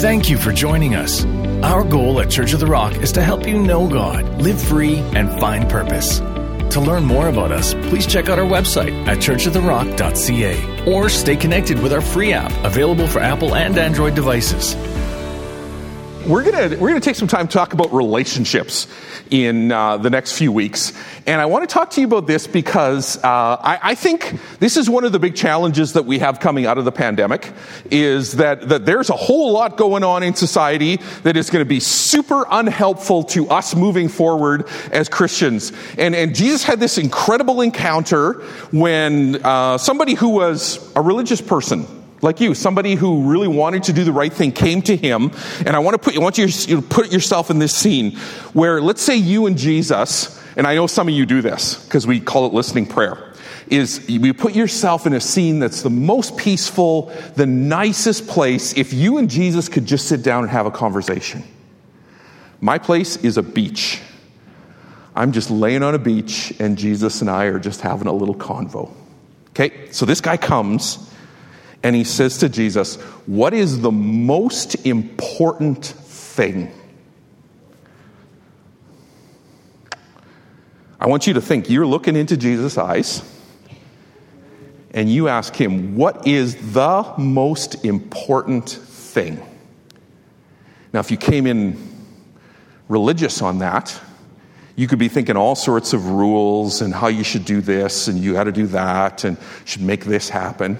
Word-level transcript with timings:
Thank 0.00 0.30
you 0.30 0.38
for 0.38 0.50
joining 0.50 0.94
us. 0.94 1.26
Our 1.62 1.84
goal 1.84 2.22
at 2.22 2.30
Church 2.30 2.54
of 2.54 2.60
the 2.60 2.66
Rock 2.66 2.96
is 2.96 3.12
to 3.12 3.22
help 3.22 3.46
you 3.46 3.58
know 3.60 3.86
God, 3.86 4.40
live 4.40 4.58
free, 4.58 4.96
and 4.96 5.30
find 5.38 5.68
purpose. 5.68 6.20
To 6.20 6.80
learn 6.80 7.04
more 7.04 7.28
about 7.28 7.52
us, 7.52 7.74
please 7.74 8.06
check 8.06 8.30
out 8.30 8.38
our 8.38 8.46
website 8.46 9.06
at 9.06 9.18
churchoftherock.ca 9.18 10.90
or 10.90 11.10
stay 11.10 11.36
connected 11.36 11.82
with 11.82 11.92
our 11.92 12.00
free 12.00 12.32
app 12.32 12.50
available 12.64 13.06
for 13.06 13.18
Apple 13.18 13.54
and 13.54 13.76
Android 13.76 14.14
devices. 14.14 14.74
We're 16.30 16.44
gonna 16.44 16.76
we're 16.78 16.90
gonna 16.90 17.00
take 17.00 17.16
some 17.16 17.26
time 17.26 17.48
to 17.48 17.52
talk 17.52 17.72
about 17.72 17.92
relationships 17.92 18.86
in 19.32 19.72
uh, 19.72 19.96
the 19.96 20.10
next 20.10 20.38
few 20.38 20.52
weeks, 20.52 20.92
and 21.26 21.40
I 21.40 21.46
want 21.46 21.68
to 21.68 21.74
talk 21.74 21.90
to 21.90 22.00
you 22.00 22.06
about 22.06 22.28
this 22.28 22.46
because 22.46 23.16
uh, 23.16 23.56
I, 23.60 23.80
I, 23.82 23.94
think 23.96 24.38
this 24.60 24.76
is 24.76 24.88
one 24.88 25.02
of 25.02 25.10
the 25.10 25.18
big 25.18 25.34
challenges 25.34 25.94
that 25.94 26.04
we 26.04 26.20
have 26.20 26.38
coming 26.38 26.66
out 26.66 26.78
of 26.78 26.84
the 26.84 26.92
pandemic. 26.92 27.52
Is 27.90 28.34
that 28.34 28.68
that 28.68 28.86
there's 28.86 29.10
a 29.10 29.16
whole 29.16 29.50
lot 29.50 29.76
going 29.76 30.04
on 30.04 30.22
in 30.22 30.34
society 30.34 31.00
that 31.24 31.36
is 31.36 31.50
going 31.50 31.64
to 31.64 31.68
be 31.68 31.80
super 31.80 32.46
unhelpful 32.48 33.24
to 33.24 33.48
us 33.48 33.74
moving 33.74 34.06
forward 34.06 34.68
as 34.92 35.08
Christians. 35.08 35.72
And 35.98 36.14
and 36.14 36.32
Jesus 36.32 36.62
had 36.62 36.78
this 36.78 36.96
incredible 36.96 37.60
encounter 37.60 38.34
when 38.70 39.44
uh, 39.44 39.78
somebody 39.78 40.14
who 40.14 40.28
was 40.28 40.92
a 40.94 41.00
religious 41.00 41.40
person 41.40 41.99
like 42.22 42.40
you, 42.40 42.54
somebody 42.54 42.94
who 42.94 43.30
really 43.30 43.48
wanted 43.48 43.84
to 43.84 43.92
do 43.92 44.04
the 44.04 44.12
right 44.12 44.32
thing 44.32 44.52
came 44.52 44.82
to 44.82 44.96
him, 44.96 45.32
and 45.64 45.70
I 45.70 45.78
want 45.78 45.94
to 45.94 45.98
put 45.98 46.16
I 46.16 46.20
want 46.20 46.38
you 46.38 46.48
to 46.48 46.82
put 46.82 47.12
yourself 47.12 47.50
in 47.50 47.58
this 47.58 47.74
scene 47.74 48.16
where 48.52 48.80
let's 48.80 49.02
say 49.02 49.16
you 49.16 49.46
and 49.46 49.56
Jesus, 49.56 50.42
and 50.56 50.66
I 50.66 50.74
know 50.74 50.86
some 50.86 51.08
of 51.08 51.14
you 51.14 51.26
do 51.26 51.40
this 51.42 51.82
because 51.84 52.06
we 52.06 52.20
call 52.20 52.46
it 52.46 52.52
listening 52.52 52.86
prayer. 52.86 53.26
Is 53.68 54.08
you 54.08 54.34
put 54.34 54.54
yourself 54.54 55.06
in 55.06 55.12
a 55.12 55.20
scene 55.20 55.60
that's 55.60 55.82
the 55.82 55.90
most 55.90 56.36
peaceful, 56.36 57.12
the 57.36 57.46
nicest 57.46 58.26
place. 58.26 58.76
If 58.76 58.92
you 58.92 59.18
and 59.18 59.30
Jesus 59.30 59.68
could 59.68 59.86
just 59.86 60.08
sit 60.08 60.22
down 60.22 60.42
and 60.42 60.50
have 60.50 60.66
a 60.66 60.72
conversation. 60.72 61.44
My 62.60 62.78
place 62.78 63.16
is 63.16 63.38
a 63.38 63.42
beach. 63.42 64.00
I'm 65.14 65.32
just 65.32 65.50
laying 65.50 65.82
on 65.82 65.94
a 65.94 65.98
beach, 65.98 66.52
and 66.58 66.76
Jesus 66.76 67.20
and 67.20 67.30
I 67.30 67.46
are 67.46 67.58
just 67.58 67.80
having 67.80 68.06
a 68.06 68.12
little 68.12 68.34
convo. 68.34 68.92
Okay, 69.50 69.90
so 69.92 70.04
this 70.04 70.20
guy 70.20 70.36
comes 70.36 71.09
and 71.82 71.96
he 71.96 72.04
says 72.04 72.38
to 72.38 72.48
Jesus, 72.48 72.96
What 73.26 73.54
is 73.54 73.80
the 73.80 73.90
most 73.90 74.86
important 74.86 75.84
thing? 75.84 76.72
I 80.98 81.06
want 81.06 81.26
you 81.26 81.34
to 81.34 81.40
think 81.40 81.70
you're 81.70 81.86
looking 81.86 82.16
into 82.16 82.36
Jesus' 82.36 82.76
eyes 82.76 83.22
and 84.92 85.08
you 85.08 85.28
ask 85.28 85.54
him, 85.54 85.96
What 85.96 86.26
is 86.26 86.72
the 86.72 87.14
most 87.16 87.84
important 87.84 88.68
thing? 88.68 89.42
Now, 90.92 91.00
if 91.00 91.10
you 91.10 91.16
came 91.16 91.46
in 91.46 91.78
religious 92.88 93.40
on 93.40 93.58
that, 93.58 93.98
you 94.76 94.86
could 94.86 94.98
be 94.98 95.08
thinking 95.08 95.36
all 95.36 95.54
sorts 95.54 95.92
of 95.92 96.06
rules 96.06 96.82
and 96.82 96.92
how 96.92 97.08
you 97.08 97.24
should 97.24 97.44
do 97.44 97.60
this 97.60 98.08
and 98.08 98.18
you 98.18 98.34
got 98.34 98.44
to 98.44 98.52
do 98.52 98.66
that 98.68 99.24
and 99.24 99.38
should 99.64 99.82
make 99.82 100.04
this 100.04 100.28
happen. 100.28 100.78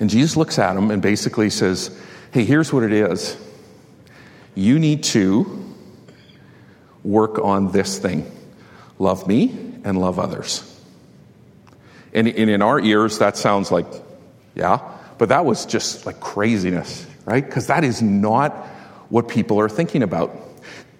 And 0.00 0.08
Jesus 0.08 0.36
looks 0.36 0.58
at 0.58 0.76
him 0.76 0.90
and 0.90 1.02
basically 1.02 1.50
says, 1.50 1.96
Hey, 2.30 2.44
here's 2.44 2.72
what 2.72 2.82
it 2.82 2.92
is. 2.92 3.36
You 4.54 4.78
need 4.78 5.04
to 5.04 5.74
work 7.02 7.38
on 7.38 7.72
this 7.72 7.98
thing 7.98 8.30
love 8.98 9.26
me 9.28 9.56
and 9.84 10.00
love 10.00 10.18
others. 10.18 10.64
And, 12.12 12.26
in 12.26 12.62
our 12.62 12.80
ears, 12.80 13.18
that 13.18 13.36
sounds 13.36 13.70
like, 13.70 13.86
yeah, 14.54 14.80
but 15.18 15.28
that 15.28 15.44
was 15.44 15.66
just 15.66 16.06
like 16.06 16.20
craziness, 16.20 17.06
right? 17.24 17.44
Because 17.44 17.68
that 17.68 17.84
is 17.84 18.02
not 18.02 18.52
what 19.08 19.28
people 19.28 19.60
are 19.60 19.68
thinking 19.68 20.02
about. 20.02 20.34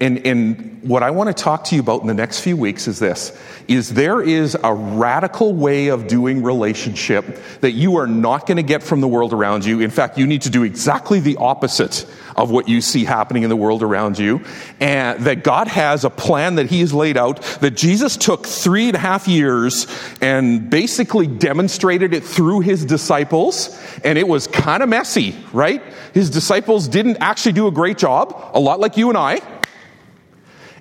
And, 0.00 0.24
and 0.24 0.80
what 0.82 1.02
I 1.02 1.10
want 1.10 1.36
to 1.36 1.42
talk 1.42 1.64
to 1.64 1.74
you 1.74 1.80
about 1.80 2.02
in 2.02 2.06
the 2.06 2.14
next 2.14 2.40
few 2.40 2.56
weeks 2.56 2.86
is 2.86 3.00
this, 3.00 3.36
is 3.66 3.94
there 3.94 4.22
is 4.22 4.56
a 4.62 4.72
radical 4.72 5.52
way 5.52 5.88
of 5.88 6.06
doing 6.06 6.44
relationship 6.44 7.24
that 7.62 7.72
you 7.72 7.96
are 7.96 8.06
not 8.06 8.46
going 8.46 8.58
to 8.58 8.62
get 8.62 8.84
from 8.84 9.00
the 9.00 9.08
world 9.08 9.32
around 9.32 9.64
you. 9.64 9.80
In 9.80 9.90
fact, 9.90 10.16
you 10.16 10.26
need 10.26 10.42
to 10.42 10.50
do 10.50 10.62
exactly 10.62 11.18
the 11.18 11.36
opposite 11.38 12.06
of 12.36 12.52
what 12.52 12.68
you 12.68 12.80
see 12.80 13.04
happening 13.04 13.42
in 13.42 13.48
the 13.48 13.56
world 13.56 13.82
around 13.82 14.20
you. 14.20 14.40
And 14.78 15.24
that 15.24 15.42
God 15.42 15.66
has 15.66 16.04
a 16.04 16.10
plan 16.10 16.54
that 16.54 16.66
He 16.66 16.78
has 16.78 16.94
laid 16.94 17.16
out, 17.16 17.42
that 17.60 17.72
Jesus 17.72 18.16
took 18.16 18.46
three 18.46 18.86
and 18.86 18.94
a 18.94 19.00
half 19.00 19.26
years 19.26 19.88
and 20.20 20.70
basically 20.70 21.26
demonstrated 21.26 22.14
it 22.14 22.22
through 22.22 22.60
His 22.60 22.84
disciples. 22.84 23.76
And 24.04 24.16
it 24.16 24.28
was 24.28 24.46
kind 24.46 24.84
of 24.84 24.88
messy, 24.88 25.34
right? 25.52 25.82
His 26.14 26.30
disciples 26.30 26.86
didn't 26.86 27.16
actually 27.16 27.52
do 27.52 27.66
a 27.66 27.72
great 27.72 27.98
job, 27.98 28.50
a 28.54 28.60
lot 28.60 28.78
like 28.78 28.96
you 28.96 29.08
and 29.08 29.18
I. 29.18 29.57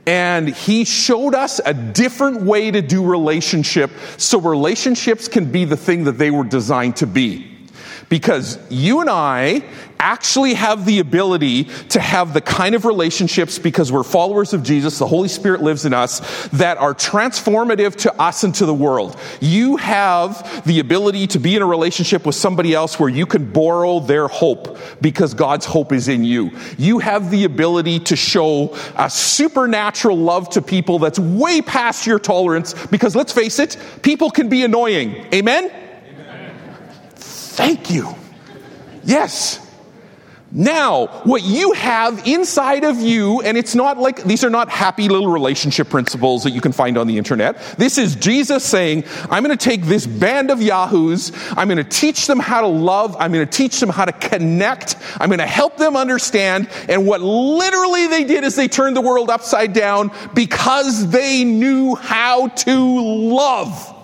And 0.07 0.47
he 0.47 0.85
showed 0.85 1.35
us 1.35 1.59
a 1.65 1.73
different 1.73 2.41
way 2.41 2.71
to 2.71 2.81
do 2.81 3.05
relationship 3.05 3.91
so 4.15 4.39
relationships 4.39 5.27
can 5.27 5.51
be 5.51 5.65
the 5.65 5.75
thing 5.75 6.05
that 6.05 6.13
they 6.13 6.31
were 6.31 6.45
designed 6.45 6.95
to 6.97 7.07
be. 7.07 7.53
Because 8.07 8.57
you 8.71 9.01
and 9.01 9.09
I 9.09 9.65
actually 9.99 10.53
have 10.53 10.85
the 10.85 10.99
ability 10.99 11.65
to 11.89 11.99
have 11.99 12.33
the 12.33 12.41
kind 12.41 12.75
of 12.75 12.85
relationships 12.85 13.59
because 13.59 13.91
we're 13.91 14.03
followers 14.03 14.53
of 14.53 14.63
Jesus, 14.63 14.99
the 14.99 15.07
Holy 15.07 15.27
Spirit 15.27 15.61
lives 15.61 15.85
in 15.85 15.93
us, 15.93 16.47
that 16.49 16.77
are 16.77 16.93
transformative 16.93 17.95
to 17.97 18.21
us 18.21 18.43
and 18.43 18.53
to 18.55 18.65
the 18.65 18.73
world. 18.73 19.19
You 19.41 19.77
have 19.77 20.65
the 20.65 20.79
ability 20.79 21.27
to 21.27 21.39
be 21.39 21.55
in 21.55 21.61
a 21.61 21.65
relationship 21.65 22.25
with 22.25 22.35
somebody 22.35 22.73
else 22.73 22.99
where 22.99 23.09
you 23.09 23.25
can 23.25 23.51
borrow 23.51 23.99
their 23.99 24.27
hope 24.27 24.77
because 25.01 25.33
God's 25.33 25.65
hope 25.65 25.91
is 25.91 26.07
in 26.07 26.23
you. 26.23 26.51
You 26.77 26.99
have 26.99 27.31
the 27.31 27.43
ability 27.43 27.99
to 28.01 28.15
show 28.15 28.75
a 28.95 29.09
supernatural 29.09 30.17
love 30.17 30.49
to 30.51 30.61
people 30.61 30.99
that's 30.99 31.19
way 31.19 31.61
past 31.61 32.07
your 32.07 32.19
tolerance 32.19 32.73
because 32.87 33.15
let's 33.15 33.33
face 33.33 33.59
it, 33.59 33.77
people 34.01 34.29
can 34.29 34.49
be 34.49 34.63
annoying. 34.63 35.27
Amen? 35.33 35.65
Amen. 35.65 36.53
Thank 37.15 37.89
you. 37.89 38.13
Yes. 39.03 39.66
Now, 40.49 41.07
what 41.25 41.43
you 41.43 41.73
have 41.73 42.25
inside 42.25 42.85
of 42.85 43.01
you, 43.01 43.41
and 43.41 43.57
it's 43.57 43.75
not 43.75 43.97
like 43.97 44.23
these 44.23 44.45
are 44.45 44.49
not 44.49 44.69
happy 44.69 45.09
little 45.09 45.29
relationship 45.29 45.89
principles 45.89 46.43
that 46.43 46.51
you 46.51 46.61
can 46.61 46.71
find 46.71 46.97
on 46.97 47.05
the 47.05 47.17
internet. 47.17 47.61
This 47.77 47.97
is 47.97 48.15
Jesus 48.15 48.63
saying, 48.63 49.03
I'm 49.29 49.43
going 49.43 49.55
to 49.55 49.63
take 49.63 49.83
this 49.83 50.07
band 50.07 50.49
of 50.49 50.61
yahoos, 50.61 51.33
I'm 51.57 51.67
going 51.67 51.77
to 51.77 51.83
teach 51.83 52.27
them 52.27 52.39
how 52.39 52.61
to 52.61 52.67
love, 52.67 53.17
I'm 53.19 53.33
going 53.33 53.45
to 53.45 53.51
teach 53.51 53.81
them 53.81 53.89
how 53.89 54.05
to 54.05 54.13
connect, 54.13 54.95
I'm 55.19 55.27
going 55.27 55.39
to 55.39 55.45
help 55.45 55.75
them 55.75 55.97
understand. 55.97 56.69
And 56.87 57.05
what 57.05 57.19
literally 57.19 58.07
they 58.07 58.23
did 58.23 58.45
is 58.45 58.55
they 58.55 58.69
turned 58.69 58.95
the 58.95 59.01
world 59.01 59.29
upside 59.29 59.73
down 59.73 60.11
because 60.33 61.09
they 61.09 61.43
knew 61.43 61.95
how 61.95 62.47
to 62.47 63.01
love. 63.01 63.95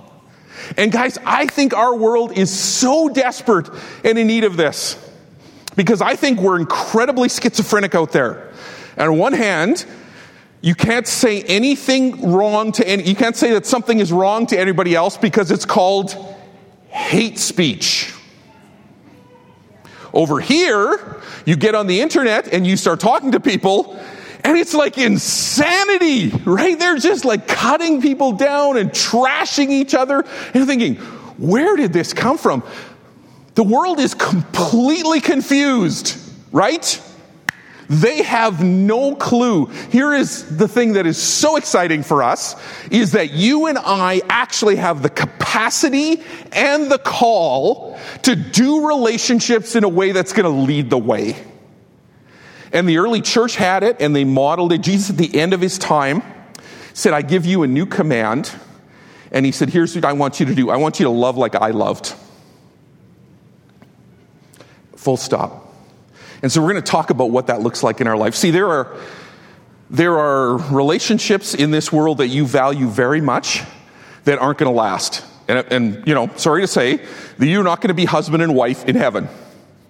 And 0.76 0.92
guys, 0.92 1.18
I 1.26 1.48
think 1.48 1.74
our 1.74 1.96
world 1.96 2.38
is 2.38 2.52
so 2.52 3.08
desperate 3.08 3.70
and 4.04 4.18
in 4.18 4.28
need 4.28 4.44
of 4.44 4.58
this. 4.58 4.98
Because 5.76 6.02
I 6.02 6.16
think 6.16 6.40
we're 6.40 6.60
incredibly 6.60 7.30
schizophrenic 7.30 7.96
out 7.96 8.12
there. 8.12 8.52
And 8.98 9.10
on 9.10 9.18
one 9.18 9.34
hand, 9.34 9.86
you 10.62 10.76
can't 10.76 11.08
say 11.08 11.42
anything 11.44 12.32
wrong 12.32 12.72
to 12.74 12.88
any, 12.88 13.04
you 13.04 13.16
can't 13.16 13.36
say 13.36 13.52
that 13.52 13.66
something 13.66 14.00
is 14.00 14.12
wrong 14.12 14.46
to 14.48 14.60
anybody 14.60 14.96
else 14.96 15.18
because 15.18 15.52
it's 15.52 15.66
called 15.66 16.16
hate 16.88 17.38
speech. 17.38 18.14
Over 20.14 20.40
here, 20.40 21.22
you 21.46 21.56
get 21.56 21.76
on 21.76 21.88
the 21.88 22.00
internet 22.00 22.54
and 22.54 22.66
you 22.68 22.78
start 22.78 23.00
talking 23.00 23.32
to 23.32 23.40
people 23.40 24.00
and 24.44 24.58
it's 24.58 24.74
like 24.74 24.98
insanity, 24.98 26.30
right? 26.46 26.78
They're 26.78 26.98
just 26.98 27.24
like 27.24 27.48
cutting 27.48 28.02
people 28.02 28.34
down 28.34 28.78
and 28.78 28.92
trashing 28.92 29.70
each 29.70 29.94
other. 29.96 30.26
And 30.54 30.68
thinking, 30.68 30.96
where 31.38 31.76
did 31.78 31.94
this 31.94 32.14
come 32.14 32.38
from? 32.38 32.62
The 33.56 33.64
world 33.64 34.00
is 34.00 34.14
completely 34.14 35.22
confused, 35.22 36.18
right? 36.52 37.02
They 37.90 38.24
have 38.24 38.64
no 38.64 39.16
clue. 39.16 39.68
Here 39.92 40.14
is 40.14 40.58
the 40.58 40.68
thing 40.68 40.94
that 40.94 41.06
is 41.06 41.22
so 41.22 41.58
exciting 41.58 42.02
for 42.02 42.24
us 42.24 42.56
is 42.90 43.12
that 43.12 43.32
you 43.32 43.68
and 43.68 43.78
I 43.78 44.22
actually 44.30 44.78
have 44.78 45.04
the 45.04 45.10
capacity 45.10 46.24
and 46.52 46.92
the 46.92 46.98
call 46.98 48.00
to 48.24 48.36
do 48.36 48.88
relationships 48.88 49.76
in 49.76 49.84
a 49.84 49.90
way 49.90 50.12
that's 50.12 50.34
going 50.34 50.52
to 50.52 50.62
lead 50.62 50.90
the 50.90 50.98
way. 50.98 51.36
And 52.72 52.90
the 52.90 52.98
early 52.98 53.22
church 53.22 53.56
had 53.56 53.84
it 53.84 53.98
and 54.00 54.16
they 54.16 54.24
modeled 54.24 54.74
it. 54.74 54.82
Jesus 54.82 55.12
at 55.12 55.18
the 55.18 55.40
end 55.40 55.54
of 55.54 55.62
his 55.62 55.78
time 55.78 56.24
said, 56.94 57.14
I 57.14 57.22
give 57.22 57.46
you 57.46 57.62
a 57.62 57.68
new 57.68 57.86
command. 57.86 58.52
And 59.32 59.46
he 59.46 59.52
said, 59.52 59.70
Here's 59.70 59.94
what 59.94 60.06
I 60.06 60.14
want 60.14 60.40
you 60.40 60.48
to 60.48 60.56
do. 60.56 60.70
I 60.70 60.78
want 60.78 61.00
you 61.00 61.06
to 61.06 61.12
love 61.12 61.38
like 61.38 61.54
I 61.54 61.70
loved. 61.70 62.16
Full 65.04 65.18
stop. 65.18 65.76
And 66.42 66.50
so 66.50 66.62
we're 66.62 66.72
going 66.72 66.84
to 66.84 66.92
talk 66.92 67.10
about 67.10 67.30
what 67.30 67.48
that 67.48 67.60
looks 67.60 67.84
like 67.84 68.00
in 68.00 68.08
our 68.08 68.16
life. 68.16 68.36
See, 68.36 68.52
there 68.52 68.70
are, 68.70 68.98
there 69.90 70.18
are 70.18 70.58
relationships 70.74 71.54
in 71.54 71.72
this 71.72 71.92
world 71.92 72.20
that 72.20 72.28
you 72.28 72.46
value 72.46 72.88
very 72.88 73.20
much 73.20 73.64
that 74.24 74.40
aren't 74.40 74.60
going 74.60 74.72
to 74.72 74.78
last. 74.78 75.26
And, 75.50 75.66
and, 75.72 76.08
you 76.08 76.14
know, 76.14 76.30
sorry 76.38 76.62
to 76.62 76.68
say, 76.68 76.98
that 77.38 77.46
you're 77.46 77.66
not 77.66 77.82
going 77.82 77.90
to 77.90 77.94
be 77.94 78.06
husband 78.06 78.42
and 78.42 78.56
wife 78.56 78.86
in 78.86 78.96
heaven. 78.96 79.28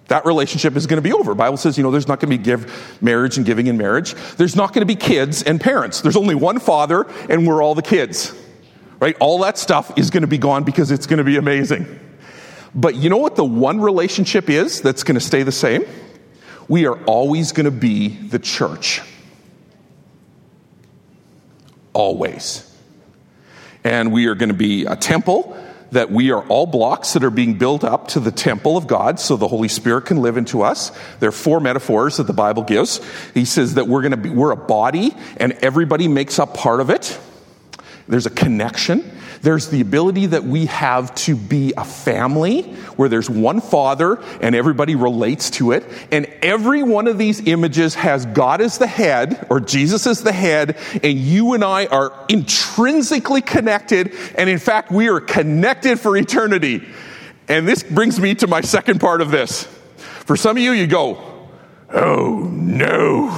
that 0.08 0.26
relationship 0.26 0.76
is 0.76 0.86
going 0.86 0.98
to 0.98 1.02
be 1.02 1.12
over. 1.12 1.34
Bible 1.34 1.56
says, 1.56 1.78
you 1.78 1.84
know, 1.84 1.90
there's 1.90 2.08
not 2.08 2.20
going 2.20 2.30
to 2.30 2.36
be 2.36 2.42
give 2.42 3.00
marriage 3.00 3.36
and 3.36 3.46
giving 3.46 3.68
in 3.68 3.78
marriage. 3.78 4.14
There's 4.36 4.56
not 4.56 4.72
going 4.72 4.82
to 4.82 4.86
be 4.86 4.96
kids 4.96 5.42
and 5.44 5.60
parents. 5.60 6.00
There's 6.00 6.16
only 6.16 6.34
one 6.34 6.58
father 6.58 7.06
and 7.30 7.46
we're 7.46 7.62
all 7.62 7.74
the 7.74 7.82
kids. 7.82 8.34
Right? 9.00 9.16
All 9.20 9.38
that 9.40 9.58
stuff 9.58 9.96
is 9.96 10.10
going 10.10 10.22
to 10.22 10.28
be 10.28 10.38
gone 10.38 10.64
because 10.64 10.90
it's 10.90 11.06
going 11.06 11.18
to 11.18 11.24
be 11.24 11.36
amazing. 11.36 12.00
But 12.74 12.96
you 12.96 13.08
know 13.08 13.18
what 13.18 13.36
the 13.36 13.44
one 13.44 13.80
relationship 13.80 14.50
is 14.50 14.80
that's 14.80 15.04
going 15.04 15.14
to 15.14 15.20
stay 15.20 15.42
the 15.42 15.52
same? 15.52 15.84
We 16.68 16.86
are 16.86 16.96
always 17.04 17.52
going 17.52 17.66
to 17.66 17.70
be 17.70 18.08
the 18.08 18.38
church. 18.38 19.00
Always. 21.92 22.70
And 23.84 24.12
we 24.12 24.26
are 24.26 24.34
going 24.34 24.48
to 24.48 24.54
be 24.54 24.86
a 24.86 24.96
temple 24.96 25.56
that 25.92 26.10
we 26.10 26.32
are 26.32 26.44
all 26.48 26.66
blocks 26.66 27.12
that 27.12 27.22
are 27.22 27.30
being 27.30 27.56
built 27.56 27.84
up 27.84 28.08
to 28.08 28.20
the 28.20 28.32
temple 28.32 28.76
of 28.76 28.86
God 28.86 29.20
so 29.20 29.36
the 29.36 29.46
Holy 29.46 29.68
Spirit 29.68 30.06
can 30.06 30.20
live 30.20 30.36
into 30.36 30.62
us. 30.62 30.90
There 31.20 31.28
are 31.28 31.32
four 31.32 31.60
metaphors 31.60 32.16
that 32.16 32.26
the 32.26 32.32
Bible 32.32 32.64
gives. 32.64 33.00
He 33.32 33.44
says 33.44 33.74
that 33.74 33.86
we're 33.86 34.02
going 34.02 34.10
to 34.10 34.16
be, 34.16 34.30
we're 34.30 34.50
a 34.50 34.56
body 34.56 35.14
and 35.36 35.52
everybody 35.62 36.08
makes 36.08 36.38
up 36.38 36.54
part 36.54 36.80
of 36.80 36.90
it. 36.90 37.18
There's 38.08 38.26
a 38.26 38.30
connection. 38.30 39.10
There's 39.42 39.68
the 39.68 39.80
ability 39.80 40.26
that 40.26 40.44
we 40.44 40.66
have 40.66 41.14
to 41.16 41.36
be 41.36 41.72
a 41.76 41.84
family 41.84 42.62
where 42.96 43.08
there's 43.08 43.28
one 43.28 43.60
father 43.60 44.22
and 44.40 44.54
everybody 44.54 44.94
relates 44.94 45.50
to 45.50 45.72
it. 45.72 45.84
And 46.10 46.26
every 46.42 46.82
one 46.82 47.06
of 47.06 47.18
these 47.18 47.46
images 47.46 47.94
has 47.94 48.26
God 48.26 48.60
as 48.60 48.78
the 48.78 48.86
head 48.86 49.46
or 49.50 49.60
Jesus 49.60 50.06
as 50.06 50.22
the 50.22 50.32
head, 50.32 50.76
and 51.02 51.18
you 51.18 51.54
and 51.54 51.64
I 51.64 51.86
are 51.86 52.12
intrinsically 52.28 53.40
connected. 53.40 54.14
And 54.36 54.48
in 54.48 54.58
fact, 54.58 54.90
we 54.90 55.08
are 55.08 55.20
connected 55.20 56.00
for 56.00 56.16
eternity. 56.16 56.86
And 57.48 57.68
this 57.68 57.82
brings 57.82 58.18
me 58.18 58.34
to 58.36 58.46
my 58.46 58.60
second 58.60 59.00
part 59.00 59.20
of 59.20 59.30
this. 59.30 59.64
For 59.96 60.36
some 60.36 60.56
of 60.56 60.62
you, 60.62 60.72
you 60.72 60.86
go, 60.86 61.48
oh 61.92 62.48
no. 62.50 63.28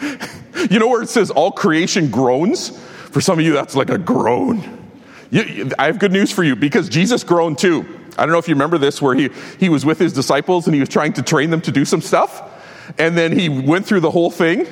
you 0.70 0.78
know 0.78 0.88
where 0.88 1.02
it 1.02 1.08
says 1.08 1.30
all 1.30 1.52
creation 1.52 2.10
groans? 2.10 2.76
For 3.10 3.20
some 3.20 3.38
of 3.38 3.44
you, 3.44 3.52
that's 3.52 3.76
like 3.76 3.90
a 3.90 3.98
groan. 3.98 4.83
You, 5.30 5.70
I 5.78 5.86
have 5.86 5.98
good 5.98 6.12
news 6.12 6.30
for 6.30 6.44
you 6.44 6.56
because 6.56 6.88
Jesus 6.88 7.24
groaned 7.24 7.58
too. 7.58 7.84
I 8.16 8.22
don't 8.24 8.32
know 8.32 8.38
if 8.38 8.48
you 8.48 8.54
remember 8.54 8.78
this, 8.78 9.02
where 9.02 9.14
he, 9.14 9.30
he 9.58 9.68
was 9.68 9.84
with 9.84 9.98
his 9.98 10.12
disciples 10.12 10.66
and 10.66 10.74
he 10.74 10.80
was 10.80 10.88
trying 10.88 11.14
to 11.14 11.22
train 11.22 11.50
them 11.50 11.60
to 11.62 11.72
do 11.72 11.84
some 11.84 12.00
stuff. 12.00 12.50
And 12.98 13.16
then 13.16 13.36
he 13.36 13.48
went 13.48 13.86
through 13.86 14.00
the 14.00 14.10
whole 14.10 14.30
thing 14.30 14.66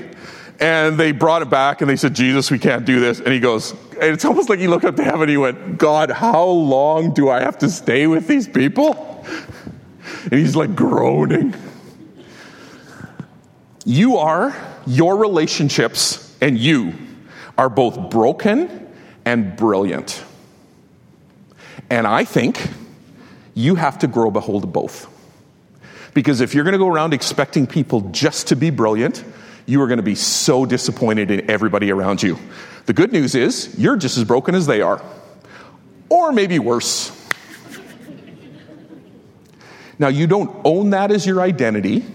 and 0.60 0.98
they 0.98 1.12
brought 1.12 1.42
it 1.42 1.50
back 1.50 1.80
and 1.80 1.90
they 1.90 1.96
said, 1.96 2.14
Jesus, 2.14 2.50
we 2.50 2.58
can't 2.58 2.84
do 2.84 3.00
this. 3.00 3.18
And 3.18 3.32
he 3.32 3.40
goes, 3.40 3.72
and 3.72 4.12
it's 4.12 4.24
almost 4.24 4.48
like 4.48 4.60
he 4.60 4.68
looked 4.68 4.84
up 4.84 4.96
to 4.96 5.04
heaven 5.04 5.22
and 5.22 5.30
he 5.30 5.36
went, 5.36 5.78
God, 5.78 6.10
how 6.10 6.44
long 6.44 7.14
do 7.14 7.28
I 7.28 7.40
have 7.40 7.58
to 7.58 7.68
stay 7.68 8.06
with 8.06 8.28
these 8.28 8.46
people? 8.46 9.26
And 10.24 10.34
he's 10.34 10.54
like 10.54 10.76
groaning. 10.76 11.54
You 13.84 14.18
are, 14.18 14.54
your 14.86 15.16
relationships 15.16 16.36
and 16.40 16.56
you 16.58 16.94
are 17.58 17.68
both 17.68 18.10
broken 18.10 18.88
and 19.24 19.56
brilliant. 19.56 20.24
And 21.92 22.06
I 22.06 22.24
think 22.24 22.70
you 23.52 23.74
have 23.74 23.98
to 23.98 24.06
grow 24.06 24.30
behold 24.30 24.72
both. 24.72 25.06
Because 26.14 26.40
if 26.40 26.54
you're 26.54 26.64
going 26.64 26.72
to 26.72 26.78
go 26.78 26.88
around 26.88 27.12
expecting 27.12 27.66
people 27.66 28.00
just 28.12 28.48
to 28.48 28.56
be 28.56 28.70
brilliant, 28.70 29.22
you 29.66 29.82
are 29.82 29.86
going 29.86 29.98
to 29.98 30.02
be 30.02 30.14
so 30.14 30.64
disappointed 30.64 31.30
in 31.30 31.50
everybody 31.50 31.90
around 31.90 32.22
you. 32.22 32.38
The 32.86 32.94
good 32.94 33.12
news 33.12 33.34
is 33.34 33.74
you're 33.78 33.98
just 33.98 34.16
as 34.16 34.24
broken 34.24 34.54
as 34.54 34.66
they 34.66 34.80
are, 34.80 35.02
or 36.08 36.32
maybe 36.32 36.58
worse. 36.58 37.12
now, 39.98 40.08
you 40.08 40.26
don't 40.26 40.62
own 40.64 40.90
that 40.90 41.10
as 41.10 41.26
your 41.26 41.42
identity, 41.42 42.06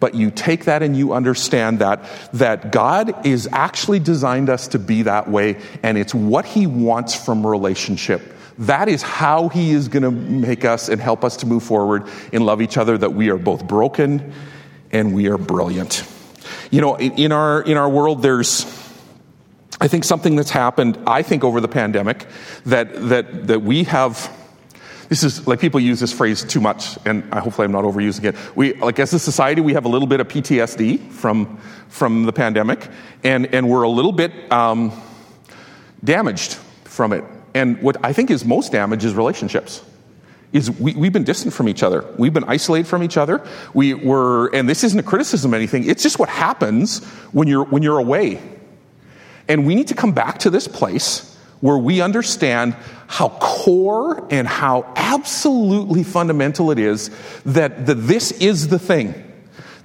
but 0.00 0.14
you 0.14 0.30
take 0.30 0.66
that 0.66 0.82
and 0.82 0.94
you 0.94 1.14
understand 1.14 1.78
that, 1.78 2.04
that 2.34 2.72
God 2.72 3.26
is 3.26 3.48
actually 3.52 4.00
designed 4.00 4.50
us 4.50 4.68
to 4.68 4.78
be 4.78 5.04
that 5.04 5.30
way, 5.30 5.56
and 5.82 5.96
it's 5.96 6.14
what 6.14 6.44
He 6.44 6.66
wants 6.66 7.14
from 7.14 7.46
relationship. 7.46 8.34
That 8.58 8.88
is 8.88 9.02
how 9.02 9.48
He 9.48 9.72
is 9.72 9.88
going 9.88 10.02
to 10.02 10.10
make 10.10 10.64
us 10.64 10.88
and 10.88 11.00
help 11.00 11.24
us 11.24 11.36
to 11.38 11.46
move 11.46 11.62
forward 11.62 12.08
and 12.32 12.44
love 12.46 12.62
each 12.62 12.76
other, 12.76 12.96
that 12.98 13.12
we 13.12 13.30
are 13.30 13.36
both 13.36 13.66
broken 13.66 14.32
and 14.92 15.14
we 15.14 15.28
are 15.28 15.38
brilliant. 15.38 16.04
You 16.70 16.80
know, 16.80 16.96
in 16.96 17.32
our, 17.32 17.62
in 17.62 17.76
our 17.76 17.88
world, 17.88 18.22
there's, 18.22 18.64
I 19.80 19.88
think 19.88 20.04
something 20.04 20.36
that's 20.36 20.50
happened, 20.50 20.98
I 21.06 21.22
think 21.22 21.44
over 21.44 21.60
the 21.60 21.68
pandemic, 21.68 22.26
that, 22.64 23.08
that, 23.08 23.46
that 23.48 23.62
we 23.62 23.84
have, 23.84 24.34
this 25.08 25.22
is 25.22 25.46
like 25.46 25.60
people 25.60 25.78
use 25.78 26.00
this 26.00 26.12
phrase 26.12 26.42
too 26.42 26.60
much, 26.60 26.98
and 27.04 27.22
hopefully 27.32 27.66
I'm 27.66 27.72
not 27.72 27.84
overusing 27.84 28.24
it. 28.24 28.56
We, 28.56 28.74
like 28.74 28.98
as 28.98 29.12
a 29.12 29.18
society, 29.18 29.60
we 29.60 29.74
have 29.74 29.84
a 29.84 29.88
little 29.88 30.08
bit 30.08 30.20
of 30.20 30.28
PTSD 30.28 31.10
from, 31.10 31.58
from 31.88 32.24
the 32.24 32.32
pandemic, 32.32 32.88
and, 33.22 33.46
and 33.54 33.68
we're 33.68 33.82
a 33.82 33.88
little 33.88 34.12
bit 34.12 34.50
um, 34.50 34.92
damaged 36.02 36.54
from 36.84 37.12
it. 37.12 37.24
And 37.56 37.80
what 37.80 37.96
I 38.04 38.12
think 38.12 38.30
is 38.30 38.44
most 38.44 38.70
damage 38.70 39.02
is 39.02 39.14
relationships. 39.14 39.82
Is 40.52 40.70
we, 40.70 40.94
we've 40.94 41.12
been 41.12 41.24
distant 41.24 41.54
from 41.54 41.70
each 41.70 41.82
other. 41.82 42.04
We've 42.18 42.34
been 42.34 42.44
isolated 42.44 42.86
from 42.86 43.02
each 43.02 43.16
other. 43.16 43.42
We 43.72 43.94
were, 43.94 44.48
and 44.54 44.68
this 44.68 44.84
isn't 44.84 44.98
a 44.98 45.02
criticism 45.02 45.54
of 45.54 45.56
anything. 45.56 45.88
It's 45.88 46.02
just 46.02 46.18
what 46.18 46.28
happens 46.28 47.02
when 47.32 47.48
you're 47.48 47.64
when 47.64 47.82
you're 47.82 47.98
away. 47.98 48.42
And 49.48 49.66
we 49.66 49.74
need 49.74 49.88
to 49.88 49.94
come 49.94 50.12
back 50.12 50.40
to 50.40 50.50
this 50.50 50.68
place 50.68 51.34
where 51.60 51.78
we 51.78 52.02
understand 52.02 52.76
how 53.06 53.30
core 53.40 54.26
and 54.30 54.46
how 54.46 54.92
absolutely 54.94 56.02
fundamental 56.02 56.70
it 56.70 56.78
is 56.78 57.10
that, 57.46 57.86
that 57.86 57.94
this 57.94 58.32
is 58.32 58.68
the 58.68 58.78
thing. 58.78 59.14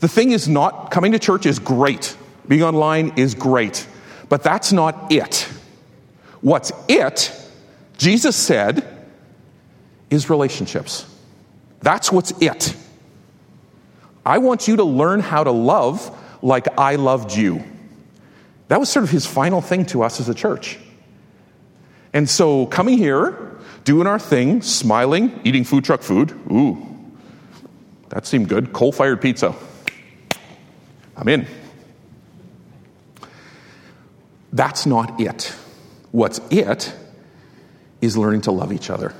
The 0.02 0.10
thing 0.10 0.32
is 0.32 0.50
not 0.50 0.92
coming 0.92 1.14
to 1.14 1.20
church 1.20 1.46
is 1.46 1.58
great. 1.58 2.18
Being 2.50 2.64
online 2.64 3.14
is 3.16 3.34
great. 3.34 3.88
But 4.28 4.44
that's 4.44 4.74
not 4.74 5.10
it. 5.10 5.48
What's 6.42 6.74
it 6.90 7.41
Jesus 8.02 8.36
said, 8.36 8.84
is 10.10 10.28
relationships. 10.28 11.06
That's 11.82 12.12
what's 12.12 12.32
it. 12.42 12.76
I 14.26 14.40
want 14.40 14.68
you 14.68 14.78
to 14.78 14.84
learn 14.84 15.20
how 15.20 15.44
to 15.44 15.52
love 15.52 16.18
like 16.42 16.80
I 16.80 16.96
loved 16.96 17.36
you. 17.36 17.64
That 18.70 18.80
was 18.80 18.90
sort 18.90 19.04
of 19.04 19.12
his 19.12 19.28
final 19.28 19.62
thing 19.62 19.86
to 19.88 20.02
us 20.02 20.20
as 20.20 20.30
a 20.30 20.34
church. 20.34 20.80
And 22.12 22.28
so 22.28 22.66
coming 22.66 22.98
here, 22.98 23.38
doing 23.84 24.08
our 24.08 24.18
thing, 24.18 24.64
smiling, 24.64 25.40
eating 25.44 25.64
food 25.64 25.84
truck 25.86 26.02
food, 26.02 26.32
ooh, 26.52 26.84
that 28.10 28.26
seemed 28.26 28.50
good. 28.50 28.74
Coal 28.74 28.92
fired 28.92 29.22
pizza. 29.22 29.54
I'm 31.16 31.28
in. 31.28 31.46
That's 34.52 34.88
not 34.88 35.22
it. 35.22 35.54
What's 36.12 36.42
it 36.50 36.96
is 38.02 38.18
learning 38.18 38.42
to 38.42 38.52
love 38.52 38.74
each 38.74 38.90
other 38.90 39.14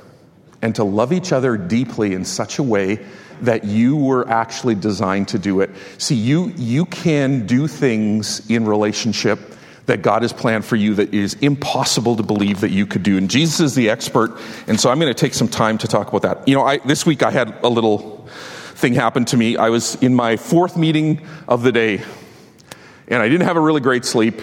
and 0.60 0.74
to 0.76 0.84
love 0.84 1.12
each 1.12 1.32
other 1.32 1.56
deeply 1.56 2.12
in 2.12 2.24
such 2.24 2.58
a 2.58 2.62
way 2.62 3.04
that 3.40 3.64
you 3.64 3.96
were 3.96 4.28
actually 4.28 4.74
designed 4.74 5.28
to 5.28 5.38
do 5.38 5.60
it. 5.60 5.70
See, 5.98 6.14
you, 6.14 6.52
you 6.56 6.86
can 6.86 7.46
do 7.46 7.66
things 7.66 8.48
in 8.48 8.64
relationship 8.66 9.40
that 9.86 10.02
God 10.02 10.22
has 10.22 10.32
planned 10.32 10.64
for 10.64 10.76
you 10.76 10.94
that 10.94 11.12
is 11.12 11.34
impossible 11.34 12.16
to 12.16 12.22
believe 12.22 12.60
that 12.60 12.70
you 12.70 12.86
could 12.86 13.02
do. 13.02 13.18
And 13.18 13.28
Jesus 13.28 13.58
is 13.58 13.74
the 13.74 13.90
expert, 13.90 14.38
and 14.68 14.80
so 14.80 14.90
I'm 14.90 15.00
going 15.00 15.12
to 15.12 15.18
take 15.18 15.34
some 15.34 15.48
time 15.48 15.76
to 15.78 15.88
talk 15.88 16.08
about 16.08 16.22
that. 16.22 16.46
You 16.46 16.54
know, 16.54 16.62
I, 16.62 16.78
this 16.78 17.04
week 17.04 17.24
I 17.24 17.32
had 17.32 17.58
a 17.64 17.68
little 17.68 18.28
thing 18.74 18.94
happen 18.94 19.24
to 19.26 19.36
me. 19.36 19.56
I 19.56 19.70
was 19.70 19.96
in 19.96 20.14
my 20.14 20.36
fourth 20.36 20.76
meeting 20.76 21.26
of 21.48 21.64
the 21.64 21.72
day, 21.72 22.02
and 23.08 23.20
I 23.22 23.28
didn't 23.28 23.46
have 23.46 23.56
a 23.56 23.60
really 23.60 23.80
great 23.80 24.04
sleep. 24.04 24.40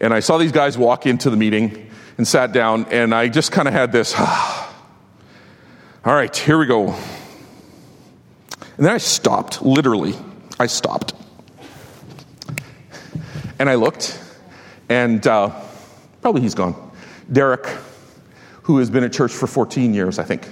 And 0.00 0.14
I 0.14 0.20
saw 0.20 0.38
these 0.38 0.52
guys 0.52 0.78
walk 0.78 1.04
into 1.04 1.30
the 1.30 1.36
meeting, 1.36 1.90
and 2.20 2.28
sat 2.28 2.52
down, 2.52 2.84
and 2.90 3.14
I 3.14 3.28
just 3.28 3.50
kind 3.50 3.66
of 3.66 3.72
had 3.72 3.92
this, 3.92 4.14
all 4.20 4.68
right, 6.04 6.36
here 6.36 6.58
we 6.58 6.66
go. 6.66 6.88
And 6.88 6.98
then 8.76 8.92
I 8.92 8.98
stopped, 8.98 9.62
literally, 9.62 10.14
I 10.58 10.66
stopped. 10.66 11.14
And 13.58 13.70
I 13.70 13.76
looked, 13.76 14.22
and 14.90 15.26
uh, 15.26 15.58
probably 16.20 16.42
he's 16.42 16.54
gone. 16.54 16.92
Derek, 17.32 17.66
who 18.64 18.76
has 18.76 18.90
been 18.90 19.02
at 19.02 19.14
church 19.14 19.32
for 19.32 19.46
14 19.46 19.94
years, 19.94 20.18
I 20.18 20.24
think. 20.24 20.46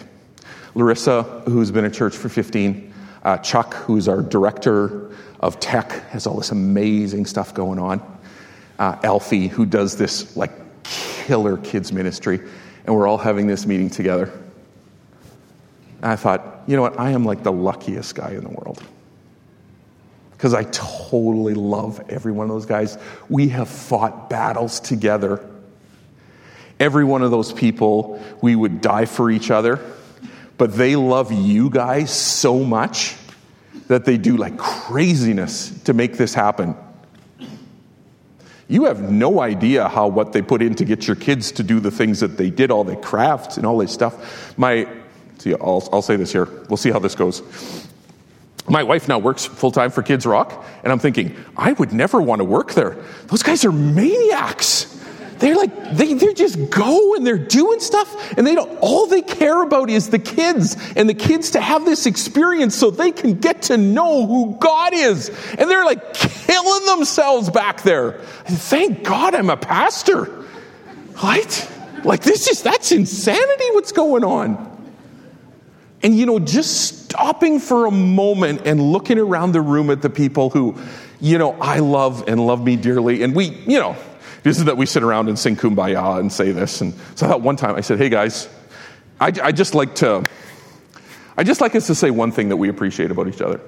Larissa, 0.75 1.23
who's 1.45 1.71
been 1.71 1.85
at 1.85 1.93
church 1.93 2.17
for 2.17 2.31
15. 2.31 2.95
Uh, 3.25 3.37
Chuck, 3.37 3.75
who's 3.75 4.09
our 4.09 4.23
director 4.23 5.11
of 5.41 5.61
tech, 5.61 5.93
has 6.09 6.27
all 6.27 6.39
this 6.39 6.51
amazing 6.51 7.27
stuff 7.27 7.53
going 7.53 7.79
on. 7.79 8.01
Uh, 8.79 8.99
Alfie, 9.03 9.49
who 9.49 9.67
does 9.67 9.99
this 9.99 10.35
like 10.35 10.53
killer 11.29 11.59
kids 11.59 11.93
ministry, 11.93 12.41
and 12.87 12.95
we're 12.97 13.07
all 13.07 13.19
having 13.19 13.47
this 13.47 13.67
meeting 13.67 13.91
together. 13.91 14.33
And 16.01 16.11
I 16.11 16.17
thought, 16.17 16.63
you 16.67 16.75
know 16.75 16.81
what? 16.81 16.99
I 16.99 17.11
am 17.11 17.27
like 17.27 17.43
the 17.43 17.53
luckiest 17.53 18.15
guy 18.15 18.31
in 18.31 18.43
the 18.43 18.49
world. 18.49 18.83
Because 20.31 20.55
I 20.55 20.65
totally 20.65 21.53
love 21.53 22.01
every 22.09 22.33
one 22.33 22.45
of 22.45 22.51
those 22.51 22.65
guys. 22.65 22.97
We 23.29 23.49
have 23.49 23.69
fought 23.69 24.31
battles 24.31 24.81
together. 24.81 25.47
Every 26.81 27.05
one 27.05 27.23
of 27.23 27.31
those 27.31 27.53
people, 27.53 28.25
we 28.41 28.57
would 28.57 28.81
die 28.81 29.05
for 29.05 29.31
each 29.31 29.51
other. 29.51 29.81
But 30.57 30.77
they 30.77 30.97
love 30.97 31.31
you 31.31 31.69
guys 31.69 32.11
so 32.11 32.65
much 32.65 33.17
that 33.89 34.07
they 34.07 34.17
do 34.17 34.39
like 34.39 34.57
craziness 34.57 35.79
to 35.83 35.93
make 35.93 36.17
this 36.17 36.33
happen. 36.33 36.75
You 38.69 38.85
have 38.85 39.11
no 39.11 39.41
idea 39.41 39.89
how 39.89 40.09
what 40.09 40.33
they 40.33 40.43
put 40.43 40.61
in 40.61 40.75
to 40.75 40.85
get 40.85 41.07
your 41.07 41.17
kids 41.17 41.53
to 41.53 41.63
do 41.63 41.81
the 41.81 41.91
things 41.91 42.21
that 42.21 42.37
they 42.37 42.51
did, 42.51 42.71
all 42.71 42.85
the 42.85 42.97
crafts 42.97 43.57
and 43.57 43.65
all 43.65 43.79
this 43.79 43.93
stuff. 43.93 44.57
My, 44.59 44.87
see, 45.39 45.55
I'll, 45.55 45.89
I'll 45.91 46.03
say 46.03 46.17
this 46.17 46.31
here. 46.31 46.45
We'll 46.69 46.77
see 46.77 46.91
how 46.91 46.99
this 46.99 47.15
goes. 47.15 47.43
My 48.69 48.83
wife 48.83 49.09
now 49.09 49.19
works 49.19 49.47
full 49.47 49.71
time 49.71 49.91
for 49.91 50.03
Kids 50.03 50.27
Rock, 50.27 50.67
and 50.83 50.93
I'm 50.93 50.99
thinking, 50.99 51.35
I 51.57 51.73
would 51.73 51.95
never 51.95 52.21
want 52.21 52.41
to 52.41 52.45
work 52.45 52.73
there. 52.75 52.99
Those 53.29 53.43
guys 53.43 53.65
are 53.65 53.73
maniacs. 53.73 54.98
They're 55.39 55.55
like, 55.55 55.93
they, 55.93 56.15
they 56.15 56.35
just 56.35 56.71
go 56.71 57.15
and 57.15 57.27
they're 57.27 57.39
doing 57.39 57.81
stuff, 57.81 58.37
and 58.37 58.47
they 58.47 58.55
don't, 58.55 58.79
all 58.81 59.07
they 59.07 59.23
care 59.23 59.63
about 59.63 59.89
is 59.89 60.11
the 60.11 60.19
kids 60.19 60.77
and 60.97 61.09
the 61.09 61.15
kids 61.15 61.53
to 61.53 61.61
have 61.61 61.85
this 61.85 62.07
experience 62.07 62.75
so 62.75 62.91
they 62.91 63.13
can 63.13 63.35
get 63.35 63.63
to 63.63 63.77
know 63.77 64.27
who 64.27 64.57
God 64.59 64.95
is. 64.95 65.29
And 65.59 65.71
they're 65.71 65.85
like 65.85 66.15
killing 66.15 66.87
themselves 66.87 67.51
back 67.51 67.83
there. 67.83 68.13
Thank 68.47 69.05
God 69.05 69.35
I'm 69.35 69.51
a 69.51 69.57
pastor. 69.57 70.45
Right? 71.23 71.71
Like, 72.05 72.23
this 72.23 72.49
is, 72.49 72.63
that's 72.63 72.93
insanity 72.93 73.65
what's 73.73 73.93
going 73.93 74.25
on. 74.25 74.67
And 76.03 76.17
you 76.17 76.27
know, 76.27 76.39
just 76.39 77.05
stopping 77.05 77.59
for 77.59 77.87
a 77.87 77.91
moment 77.91 78.63
and 78.67 78.81
looking 78.81 79.19
around 79.19 79.53
the 79.53 79.61
room 79.61 79.91
at 79.91 80.01
the 80.01 80.11
people 80.11 80.51
who, 80.51 80.77
you 81.21 81.39
know, 81.39 81.53
I 81.61 81.81
love 81.81 82.29
and 82.29 82.47
love 82.47 82.65
me 82.65 82.77
dearly. 82.77 83.23
And 83.23 83.35
we, 83.35 83.47
you 83.47 83.81
know, 83.81 83.97
this 84.43 84.59
is 84.59 84.65
that 84.65 84.77
we 84.77 84.87
sit 84.87 85.03
around 85.03 85.29
and 85.29 85.39
sing 85.39 85.57
kumbaya 85.57 86.19
and 86.19 86.33
say 86.33 86.53
this. 86.53 86.81
And 86.81 86.95
so 87.15 87.27
I 87.27 87.31
thought 87.31 87.43
one 87.43 87.57
time 87.57 87.75
I 87.75 87.81
said, 87.81 87.99
hey 87.99 88.09
guys, 88.09 88.49
I, 89.21 89.33
I 89.43 89.53
just 89.53 89.75
like 89.75 89.97
to, 89.97 90.25
I 91.37 91.45
just 91.45 91.61
like 91.61 91.75
us 91.75 91.87
to 91.89 91.95
say 91.95 92.11
one 92.11 92.33
thing 92.33 92.51
that 92.51 92.57
we 92.57 92.69
appreciate 92.69 93.11
about 93.11 93.29
each 93.29 93.41
other. 93.41 93.61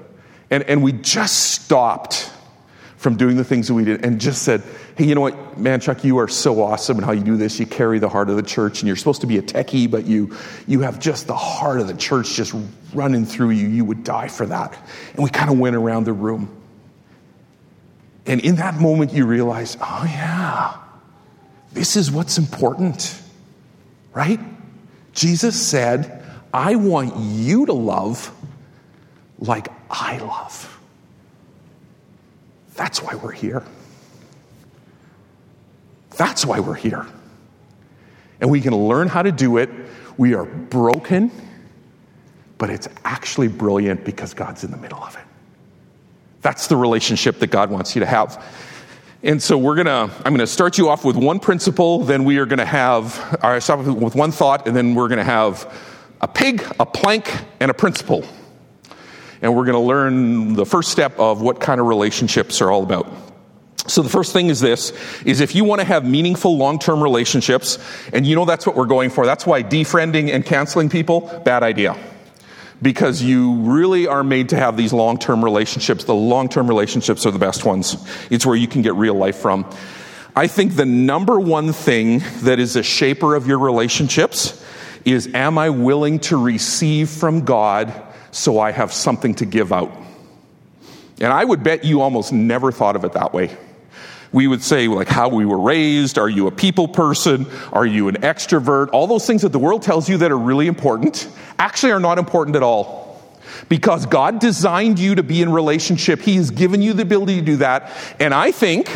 And, 0.51 0.63
and 0.65 0.83
we 0.83 0.93
just 0.93 1.51
stopped 1.51 2.31
from 2.97 3.17
doing 3.17 3.37
the 3.37 3.45
things 3.45 3.69
that 3.69 3.75
we 3.75 3.85
did 3.85 4.05
and 4.05 4.21
just 4.21 4.43
said, 4.43 4.63
hey, 4.97 5.07
you 5.07 5.15
know 5.15 5.23
what, 5.23 5.59
man, 5.59 5.81
Chuck, 5.81 6.05
you 6.05 6.19
are 6.19 6.29
so 6.29 6.63
awesome 6.63 6.99
and 6.99 7.07
how 7.07 7.13
you 7.13 7.23
do 7.23 7.37
this. 7.37 7.59
You 7.59 7.65
carry 7.65 7.99
the 7.99 8.11
heart 8.11 8.29
of 8.29 8.37
the 8.37 8.43
church 8.43 8.81
and 8.81 8.87
you're 8.87 8.97
supposed 8.97 9.23
to 9.23 9.27
be 9.27 9.39
a 9.39 9.43
techie, 9.43 9.91
but 9.91 10.05
you, 10.05 10.37
you 10.67 10.81
have 10.81 11.01
just 11.01 11.27
the 11.27 11.35
heart 11.35 11.81
of 11.81 11.87
the 11.87 11.95
church 11.95 12.35
just 12.35 12.55
running 12.93 13.25
through 13.25 13.51
you. 13.51 13.69
You 13.69 13.87
would 13.87 14.05
die 14.05 14.29
for 14.29 14.45
that. 14.47 14.77
And 15.15 15.25
we 15.25 15.31
kind 15.31 15.51
of 15.51 15.59
went 15.59 15.77
around 15.77 16.05
the 16.05 16.13
room. 16.13 16.60
And 18.31 18.41
in 18.43 18.55
that 18.57 18.77
moment, 18.77 19.13
you 19.13 19.27
realize, 19.27 19.77
oh, 19.81 20.05
yeah, 20.07 20.77
this 21.73 21.97
is 21.97 22.13
what's 22.13 22.39
important, 22.39 23.21
right? 24.15 24.39
Jesus 25.13 25.61
said, 25.61 26.23
I 26.55 26.77
want 26.77 27.17
you 27.17 27.67
to 27.67 27.73
love 27.73 28.33
like 29.41 29.67
I 29.91 30.19
love. 30.19 30.81
That's 32.77 33.03
why 33.03 33.17
we're 33.17 33.33
here. 33.33 33.65
That's 36.17 36.47
why 36.47 36.61
we're 36.61 36.75
here. 36.75 37.09
And 38.41 38.49
we 38.49 38.61
can 38.61 38.77
learn 38.77 39.09
how 39.09 39.23
to 39.23 39.33
do 39.33 39.57
it. 39.57 39.71
We 40.17 40.35
are 40.35 40.45
broken, 40.45 41.33
but 42.59 42.71
it's 42.71 42.87
actually 43.05 43.49
brilliant 43.49 44.05
because 44.05 44.35
God's 44.35 44.63
in 44.63 44.71
the 44.71 44.77
middle 44.77 45.03
of 45.03 45.17
it. 45.17 45.30
That's 46.43 46.69
the 46.69 46.77
relationship 46.77 47.39
that 47.41 47.49
God 47.49 47.71
wants 47.71 47.95
you 47.95 48.01
to 48.01 48.07
have. 48.07 48.43
And 49.23 49.43
so 49.43 49.59
we're 49.59 49.75
gonna, 49.75 50.11
I'm 50.25 50.33
gonna 50.33 50.47
start 50.47 50.79
you 50.79 50.89
off 50.89 51.05
with 51.05 51.17
one 51.17 51.41
principle, 51.41 52.01
then 52.05 52.25
we 52.25 52.39
are 52.39 52.47
gonna 52.47 52.65
have, 52.65 53.39
I 53.43 53.59
start 53.59 53.81
with 53.81 54.15
one 54.15 54.33
thought, 54.33 54.67
and 54.67 54.75
then 54.75 54.95
we're 54.95 55.09
gonna 55.09 55.25
have 55.25 55.71
a 56.23 56.29
pig, 56.29 56.65
a 56.81 56.87
plank, 56.87 57.31
and 57.61 57.71
a 57.71 57.75
principle. 57.75 58.25
And 59.43 59.55
we're 59.55 59.67
gonna 59.67 59.81
learn 59.81 60.55
the 60.55 60.65
first 60.65 60.91
step 60.91 61.19
of 61.19 61.43
what 61.43 61.61
kind 61.61 61.81
of 61.81 61.87
relationships 61.87 62.63
are 62.63 62.71
all 62.71 62.83
about. 62.83 63.13
So 63.87 64.03
the 64.03 64.09
first 64.09 64.33
thing 64.33 64.49
is 64.49 64.61
this, 64.61 64.93
is 65.25 65.41
if 65.41 65.55
you 65.55 65.65
want 65.65 65.81
to 65.81 65.87
have 65.87 66.05
meaningful 66.05 66.57
long-term 66.57 67.03
relationships, 67.03 67.79
and 68.13 68.27
you 68.27 68.37
know 68.37 68.45
that's 68.45 68.67
what 68.67 68.77
we're 68.77 68.87
going 68.87 69.11
for, 69.11 69.27
that's 69.27 69.45
why 69.45 69.63
defriending 69.63 70.33
and 70.33 70.47
canceling 70.47 70.89
people, 70.89 71.43
bad 71.45 71.63
idea. 71.63 71.97
Because 72.83 73.23
you 73.23 73.55
really 73.57 74.07
are 74.07 74.25
made 74.25 74.51
to 74.51 74.57
have 74.57 74.77
these 74.77 74.93
long-term 74.93 75.45
relationships. 75.45 76.05
The 76.05 76.15
long-term 76.15 76.67
relationships 76.67 77.27
are 77.27 77.31
the 77.31 77.39
best 77.39 77.65
ones. 77.65 77.97
It's 78.31 78.47
where 78.47 78.57
you 78.57 78.67
can 78.67 78.83
get 78.83 78.95
real 78.95 79.15
life 79.15 79.37
from. 79.37 79.67
I 80.35 80.47
think 80.47 80.77
the 80.77 80.87
number 80.87 81.39
one 81.39 81.73
thing 81.73 82.23
that 82.43 82.59
is 82.59 82.77
a 82.77 82.83
shaper 82.83 83.35
of 83.35 83.47
your 83.47 83.59
relationships 83.59 84.65
is 85.05 85.35
am 85.35 85.59
I 85.59 85.71
willing 85.71 86.21
to 86.21 86.43
receive 86.43 87.11
from 87.11 87.45
God 87.45 87.93
so 88.31 88.59
I 88.61 88.71
have 88.71 88.93
something 88.93 89.35
to 89.37 89.47
give 89.47 89.73
out? 89.73 89.93
And 91.21 91.33
I 91.33 91.45
would 91.45 91.63
bet 91.63 91.85
you 91.85 92.01
almost 92.01 92.33
never 92.33 92.73
thought 92.73 92.97
of 92.97 93.05
it 93.05 93.13
that 93.13 93.35
way 93.35 93.57
we 94.33 94.47
would 94.47 94.63
say 94.63 94.87
like 94.89 95.09
how 95.09 95.29
we 95.29 95.45
were 95.45 95.59
raised. 95.59 96.19
Are 96.19 96.29
you 96.29 96.47
a 96.47 96.51
people 96.51 96.89
person? 96.89 97.47
Are 97.73 97.87
you 97.87 98.09
an 98.09 98.17
extrovert? 98.17 98.91
All 98.93 99.07
those 99.07 99.27
things 99.27 99.43
that 99.43 99.51
the 99.51 99.59
world 99.59 99.83
tells 99.83 100.09
you 100.09 100.19
that 100.19 100.31
are 100.31 100.39
really 100.39 100.67
important 100.67 101.29
actually 101.59 101.93
are 101.93 102.01
not 102.01 102.19
important 102.19 102.57
at 102.57 102.63
all. 102.63 103.21
Because 103.69 104.07
god 104.07 104.39
designed 104.39 104.99
you 104.99 105.17
to 105.17 105.23
be 105.23 105.43
in 105.43 105.51
relationship. 105.53 106.21
He 106.21 106.37
has 106.37 106.51
given 106.51 106.81
you 106.81 106.93
the 106.93 107.03
ability 107.03 107.37
to 107.41 107.45
do 107.45 107.57
that. 107.57 107.93
And 108.19 108.33
i 108.33 108.53
think 108.53 108.89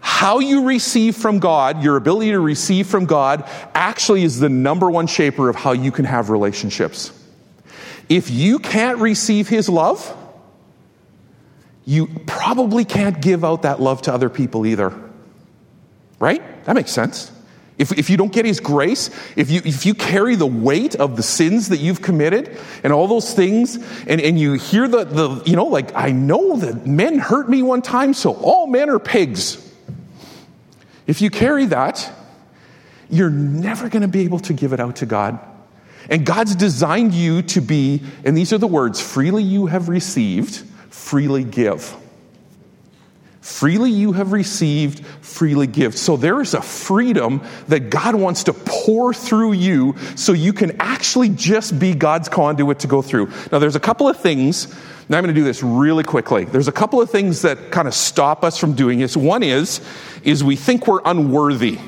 how 0.00 0.38
you 0.38 0.66
receive 0.66 1.16
from 1.16 1.38
god 1.38 1.82
your 1.82 1.96
ability 1.96 2.30
to 2.30 2.40
receive 2.40 2.86
from 2.86 3.04
god 3.04 3.48
actually 3.74 4.24
is 4.24 4.40
the 4.40 4.48
number 4.48 4.90
one 4.90 5.06
shaper 5.06 5.48
of 5.48 5.56
how 5.56 5.72
you 5.72 5.92
can 5.92 6.04
have 6.04 6.30
relationships. 6.30 7.12
If 8.08 8.30
you 8.30 8.58
can't 8.58 8.98
receive 8.98 9.48
his 9.48 9.68
love 9.68 10.16
you 11.86 12.08
probably 12.26 12.84
can't 12.84 13.22
give 13.22 13.44
out 13.44 13.62
that 13.62 13.80
love 13.80 14.02
to 14.02 14.12
other 14.12 14.28
people 14.28 14.66
either. 14.66 14.92
Right? 16.18 16.64
That 16.64 16.74
makes 16.74 16.90
sense. 16.90 17.32
If, 17.78 17.92
if 17.92 18.10
you 18.10 18.16
don't 18.16 18.32
get 18.32 18.44
his 18.44 18.58
grace, 18.58 19.10
if 19.36 19.50
you, 19.50 19.60
if 19.64 19.86
you 19.86 19.94
carry 19.94 20.34
the 20.34 20.46
weight 20.46 20.96
of 20.96 21.16
the 21.16 21.22
sins 21.22 21.68
that 21.68 21.78
you've 21.78 22.02
committed 22.02 22.58
and 22.82 22.92
all 22.92 23.06
those 23.06 23.34
things, 23.34 23.76
and, 24.06 24.20
and 24.20 24.40
you 24.40 24.54
hear 24.54 24.88
the, 24.88 25.04
the, 25.04 25.42
you 25.44 25.56
know, 25.56 25.66
like, 25.66 25.94
I 25.94 26.10
know 26.10 26.56
that 26.56 26.86
men 26.86 27.18
hurt 27.18 27.48
me 27.48 27.62
one 27.62 27.82
time, 27.82 28.14
so 28.14 28.34
all 28.34 28.66
men 28.66 28.88
are 28.88 28.98
pigs. 28.98 29.62
If 31.06 31.20
you 31.20 31.30
carry 31.30 31.66
that, 31.66 32.10
you're 33.10 33.30
never 33.30 33.88
going 33.90 34.02
to 34.02 34.08
be 34.08 34.22
able 34.22 34.40
to 34.40 34.54
give 34.54 34.72
it 34.72 34.80
out 34.80 34.96
to 34.96 35.06
God. 35.06 35.38
And 36.08 36.24
God's 36.24 36.56
designed 36.56 37.12
you 37.12 37.42
to 37.42 37.60
be, 37.60 38.02
and 38.24 38.36
these 38.36 38.52
are 38.52 38.58
the 38.58 38.66
words 38.66 39.00
freely 39.00 39.42
you 39.42 39.66
have 39.66 39.88
received 39.88 40.65
freely 40.96 41.44
give. 41.44 41.94
Freely 43.40 43.90
you 43.90 44.10
have 44.12 44.32
received, 44.32 45.06
freely 45.06 45.68
give. 45.68 45.96
So 45.96 46.16
there 46.16 46.40
is 46.40 46.54
a 46.54 46.62
freedom 46.62 47.42
that 47.68 47.90
God 47.90 48.16
wants 48.16 48.42
to 48.44 48.52
pour 48.52 49.14
through 49.14 49.52
you 49.52 49.94
so 50.16 50.32
you 50.32 50.52
can 50.52 50.80
actually 50.80 51.28
just 51.28 51.78
be 51.78 51.94
God's 51.94 52.28
conduit 52.28 52.80
to 52.80 52.88
go 52.88 53.02
through. 53.02 53.30
Now, 53.52 53.60
there's 53.60 53.76
a 53.76 53.80
couple 53.80 54.08
of 54.08 54.18
things, 54.18 54.74
Now 55.08 55.18
I'm 55.18 55.22
going 55.22 55.32
to 55.32 55.40
do 55.40 55.44
this 55.44 55.62
really 55.62 56.02
quickly. 56.02 56.44
There's 56.44 56.66
a 56.66 56.72
couple 56.72 57.00
of 57.00 57.08
things 57.08 57.42
that 57.42 57.70
kind 57.70 57.86
of 57.86 57.94
stop 57.94 58.42
us 58.42 58.58
from 58.58 58.72
doing 58.72 58.98
this. 58.98 59.16
One 59.16 59.44
is, 59.44 59.80
is 60.24 60.42
we 60.42 60.56
think 60.56 60.88
we're 60.88 61.02
unworthy 61.04 61.78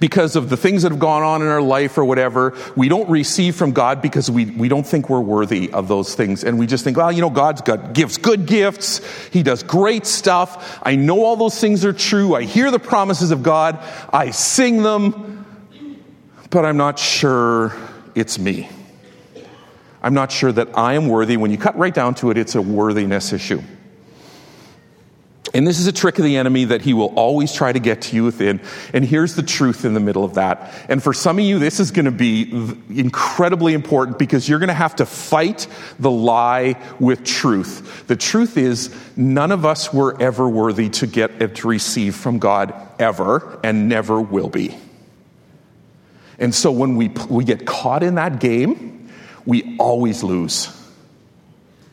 because 0.00 0.34
of 0.34 0.48
the 0.48 0.56
things 0.56 0.82
that 0.82 0.90
have 0.90 0.98
gone 0.98 1.22
on 1.22 1.42
in 1.42 1.48
our 1.48 1.62
life 1.62 1.96
or 1.98 2.04
whatever. 2.04 2.56
We 2.74 2.88
don't 2.88 3.08
receive 3.08 3.54
from 3.54 3.72
God 3.72 4.02
because 4.02 4.30
we, 4.30 4.46
we 4.46 4.68
don't 4.68 4.86
think 4.86 5.08
we're 5.10 5.20
worthy 5.20 5.70
of 5.70 5.88
those 5.88 6.14
things. 6.14 6.42
And 6.42 6.58
we 6.58 6.66
just 6.66 6.82
think, 6.82 6.96
well, 6.96 7.12
you 7.12 7.20
know, 7.20 7.30
God's 7.30 7.60
got, 7.60 7.92
gives 7.92 8.16
good 8.16 8.46
gifts. 8.46 9.00
He 9.28 9.42
does 9.42 9.62
great 9.62 10.06
stuff. 10.06 10.80
I 10.82 10.96
know 10.96 11.22
all 11.24 11.36
those 11.36 11.60
things 11.60 11.84
are 11.84 11.92
true. 11.92 12.34
I 12.34 12.44
hear 12.44 12.70
the 12.70 12.78
promises 12.78 13.30
of 13.30 13.42
God. 13.42 13.78
I 14.12 14.30
sing 14.30 14.82
them, 14.82 15.46
but 16.48 16.64
I'm 16.64 16.78
not 16.78 16.98
sure 16.98 17.74
it's 18.14 18.38
me. 18.38 18.68
I'm 20.02 20.14
not 20.14 20.32
sure 20.32 20.50
that 20.50 20.78
I 20.78 20.94
am 20.94 21.08
worthy. 21.08 21.36
When 21.36 21.50
you 21.50 21.58
cut 21.58 21.76
right 21.76 21.92
down 21.92 22.14
to 22.16 22.30
it, 22.30 22.38
it's 22.38 22.54
a 22.54 22.62
worthiness 22.62 23.34
issue. 23.34 23.62
And 25.52 25.66
this 25.66 25.80
is 25.80 25.86
a 25.86 25.92
trick 25.92 26.18
of 26.18 26.24
the 26.24 26.36
enemy 26.36 26.66
that 26.66 26.82
he 26.82 26.94
will 26.94 27.12
always 27.16 27.52
try 27.52 27.72
to 27.72 27.80
get 27.80 28.02
to 28.02 28.16
you 28.16 28.24
within. 28.24 28.60
And 28.94 29.04
here's 29.04 29.34
the 29.34 29.42
truth 29.42 29.84
in 29.84 29.94
the 29.94 30.00
middle 30.00 30.24
of 30.24 30.34
that. 30.34 30.72
And 30.88 31.02
for 31.02 31.12
some 31.12 31.38
of 31.38 31.44
you, 31.44 31.58
this 31.58 31.80
is 31.80 31.90
going 31.90 32.04
to 32.04 32.12
be 32.12 32.48
incredibly 32.88 33.74
important 33.74 34.18
because 34.18 34.48
you're 34.48 34.60
going 34.60 34.68
to 34.68 34.74
have 34.74 34.96
to 34.96 35.06
fight 35.06 35.66
the 35.98 36.10
lie 36.10 36.80
with 37.00 37.24
truth. 37.24 38.06
The 38.06 38.16
truth 38.16 38.56
is, 38.56 38.94
none 39.16 39.50
of 39.50 39.66
us 39.66 39.92
were 39.92 40.20
ever 40.22 40.48
worthy 40.48 40.88
to 40.90 41.06
get 41.06 41.56
to 41.56 41.68
receive 41.68 42.14
from 42.14 42.38
God 42.38 42.72
ever 43.00 43.58
and 43.64 43.88
never 43.88 44.20
will 44.20 44.48
be. 44.48 44.76
And 46.38 46.54
so 46.54 46.70
when 46.70 46.96
we, 46.96 47.08
we 47.28 47.44
get 47.44 47.66
caught 47.66 48.02
in 48.02 48.14
that 48.14 48.40
game, 48.40 49.10
we 49.44 49.76
always 49.78 50.22
lose. 50.22 50.79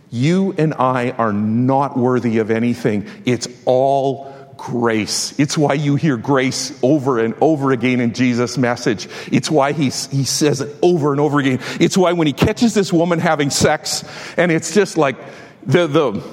You 0.09 0.53
and 0.57 0.73
I 0.73 1.11
are 1.11 1.33
not 1.33 1.97
worthy 1.97 2.37
of 2.37 2.49
anything. 2.49 3.07
It's 3.25 3.47
all 3.65 4.33
grace. 4.57 5.37
It's 5.39 5.57
why 5.57 5.73
you 5.73 5.95
hear 5.95 6.17
grace 6.17 6.77
over 6.81 7.19
and 7.19 7.35
over 7.41 7.71
again 7.71 7.99
in 7.99 8.13
Jesus' 8.13 8.57
message. 8.57 9.07
It's 9.31 9.51
why 9.51 9.71
he, 9.71 9.85
he 9.85 10.23
says 10.23 10.61
it 10.61 10.75
over 10.81 11.11
and 11.11 11.21
over 11.21 11.39
again. 11.39 11.59
It's 11.79 11.97
why 11.97 12.13
when 12.13 12.27
he 12.27 12.33
catches 12.33 12.73
this 12.73 12.91
woman 12.91 13.19
having 13.19 13.49
sex, 13.49 14.03
and 14.37 14.51
it's 14.51 14.73
just 14.73 14.97
like 14.97 15.17
the, 15.63 15.87
the, 15.87 16.23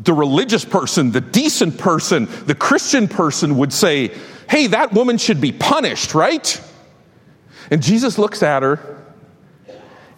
the 0.00 0.12
religious 0.12 0.64
person, 0.64 1.12
the 1.12 1.20
decent 1.20 1.78
person, 1.78 2.28
the 2.46 2.54
Christian 2.54 3.08
person 3.08 3.58
would 3.58 3.72
say, 3.72 4.16
Hey, 4.48 4.68
that 4.68 4.94
woman 4.94 5.18
should 5.18 5.42
be 5.42 5.52
punished, 5.52 6.14
right? 6.14 6.60
And 7.70 7.82
Jesus 7.82 8.16
looks 8.16 8.42
at 8.42 8.62
her 8.62 8.97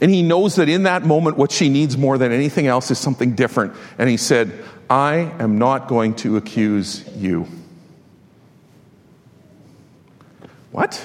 and 0.00 0.10
he 0.10 0.22
knows 0.22 0.56
that 0.56 0.68
in 0.68 0.84
that 0.84 1.04
moment, 1.04 1.36
what 1.36 1.52
she 1.52 1.68
needs 1.68 1.98
more 1.98 2.16
than 2.16 2.32
anything 2.32 2.66
else 2.66 2.90
is 2.90 2.98
something 2.98 3.34
different. 3.34 3.74
And 3.98 4.08
he 4.08 4.16
said, 4.16 4.52
I 4.88 5.32
am 5.38 5.58
not 5.58 5.88
going 5.88 6.14
to 6.16 6.36
accuse 6.36 7.04
you. 7.16 7.46
What? 10.72 11.04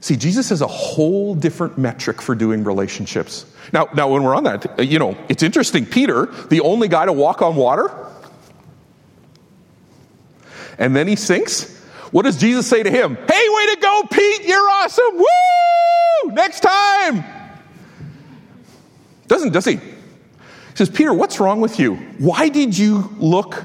See, 0.00 0.16
Jesus 0.16 0.48
has 0.50 0.62
a 0.62 0.66
whole 0.66 1.34
different 1.34 1.76
metric 1.78 2.22
for 2.22 2.34
doing 2.34 2.64
relationships. 2.64 3.44
Now, 3.72 3.88
now 3.94 4.08
when 4.08 4.22
we're 4.22 4.36
on 4.36 4.44
that, 4.44 4.84
you 4.86 4.98
know, 4.98 5.16
it's 5.28 5.42
interesting. 5.42 5.84
Peter, 5.84 6.26
the 6.48 6.60
only 6.60 6.88
guy 6.88 7.06
to 7.06 7.12
walk 7.12 7.42
on 7.42 7.56
water, 7.56 7.90
and 10.78 10.94
then 10.94 11.08
he 11.08 11.16
sinks. 11.16 11.74
What 12.12 12.22
does 12.22 12.36
Jesus 12.36 12.68
say 12.68 12.82
to 12.82 12.90
him? 12.90 13.16
Hey, 13.16 13.48
way 13.48 13.74
to 13.74 13.78
go, 13.80 14.02
Pete! 14.10 14.46
You're 14.46 14.70
awesome! 14.70 15.16
Woo! 15.16 15.24
Next 16.24 16.60
time! 16.60 17.24
Doesn't, 19.28 19.52
does 19.52 19.64
he? 19.64 19.76
He 19.76 19.80
says, 20.74 20.90
Peter, 20.90 21.12
what's 21.12 21.40
wrong 21.40 21.60
with 21.60 21.78
you? 21.78 21.96
Why 22.18 22.48
did 22.48 22.76
you 22.76 23.10
look 23.18 23.64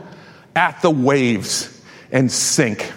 at 0.55 0.81
the 0.81 0.89
waves 0.89 1.81
and 2.11 2.31
sink? 2.31 2.91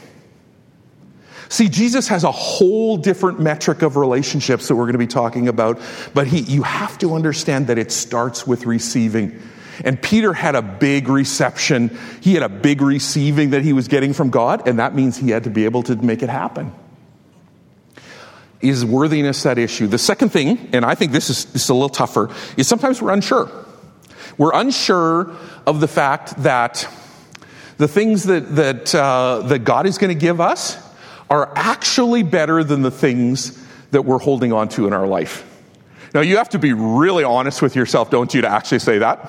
See, 1.49 1.69
Jesus 1.69 2.09
has 2.09 2.25
a 2.25 2.33
whole 2.33 2.97
different 2.97 3.39
metric 3.39 3.83
of 3.83 3.97
relationships 3.97 4.69
that 4.69 4.77
we're 4.77 4.85
going 4.85 4.95
to 4.95 4.99
be 4.99 5.07
talking 5.07 5.47
about, 5.47 5.81
but 6.13 6.27
he, 6.27 6.41
you 6.41 6.63
have 6.63 6.99
to 6.99 7.15
understand 7.15 7.69
that 7.69 7.79
it 7.79 7.93
starts 7.93 8.47
with 8.47 8.67
receiving. 8.67 9.41
And 9.85 10.01
Peter 10.01 10.33
had 10.33 10.55
a 10.55 10.63
big 10.63 11.09
reception. 11.09 11.97
He 12.21 12.35
had 12.35 12.43
a 12.43 12.49
big 12.49 12.81
receiving 12.81 13.51
that 13.51 13.63
he 13.63 13.73
was 13.73 13.89
getting 13.89 14.13
from 14.13 14.31
God, 14.31 14.67
and 14.67 14.79
that 14.79 14.95
means 14.95 15.17
he 15.17 15.31
had 15.31 15.45
to 15.45 15.51
be 15.51 15.65
able 15.65 15.83
to 15.85 15.97
make 15.97 16.23
it 16.23 16.29
happen. 16.29 16.73
Is 18.65 18.85
worthiness 18.85 19.43
that 19.43 19.59
issue? 19.59 19.87
The 19.87 19.99
second 19.99 20.31
thing, 20.31 20.71
and 20.73 20.85
I 20.85 20.95
think 20.95 21.13
this 21.13 21.29
is, 21.29 21.45
this 21.45 21.65
is 21.65 21.69
a 21.69 21.75
little 21.75 21.91
tougher, 21.91 22.31
is 22.57 22.67
sometimes 22.67 23.03
we're 23.03 23.13
unsure. 23.13 23.51
We're 24.39 24.55
unsure 24.55 25.31
of 25.67 25.81
the 25.81 25.89
fact 25.89 26.43
that 26.43 26.89
the 27.77 27.87
things 27.87 28.25
that, 28.25 28.57
that, 28.57 28.95
uh, 28.95 29.43
that 29.47 29.61
God 29.61 29.87
is 29.87 29.99
going 29.99 30.13
to 30.13 30.19
give 30.19 30.41
us 30.41 30.79
are 31.29 31.53
actually 31.55 32.23
better 32.23 32.65
than 32.65 32.83
the 32.83 32.91
things 32.91 33.63
that 33.91 34.03
we're 34.03 34.19
holding 34.19 34.53
on 34.53 34.69
to 34.71 34.87
in 34.87 34.93
our 34.93 35.07
life. 35.07 35.45
Now, 36.15 36.21
you 36.21 36.39
have 36.39 36.49
to 36.51 36.59
be 36.59 36.73
really 36.73 37.25
honest 37.25 37.61
with 37.61 37.77
yourself, 37.77 38.11
don't 38.11 38.33
you, 38.33 38.43
to 38.43 38.49
actually 38.49 38.79
say 38.79 38.99
that? 38.99 39.29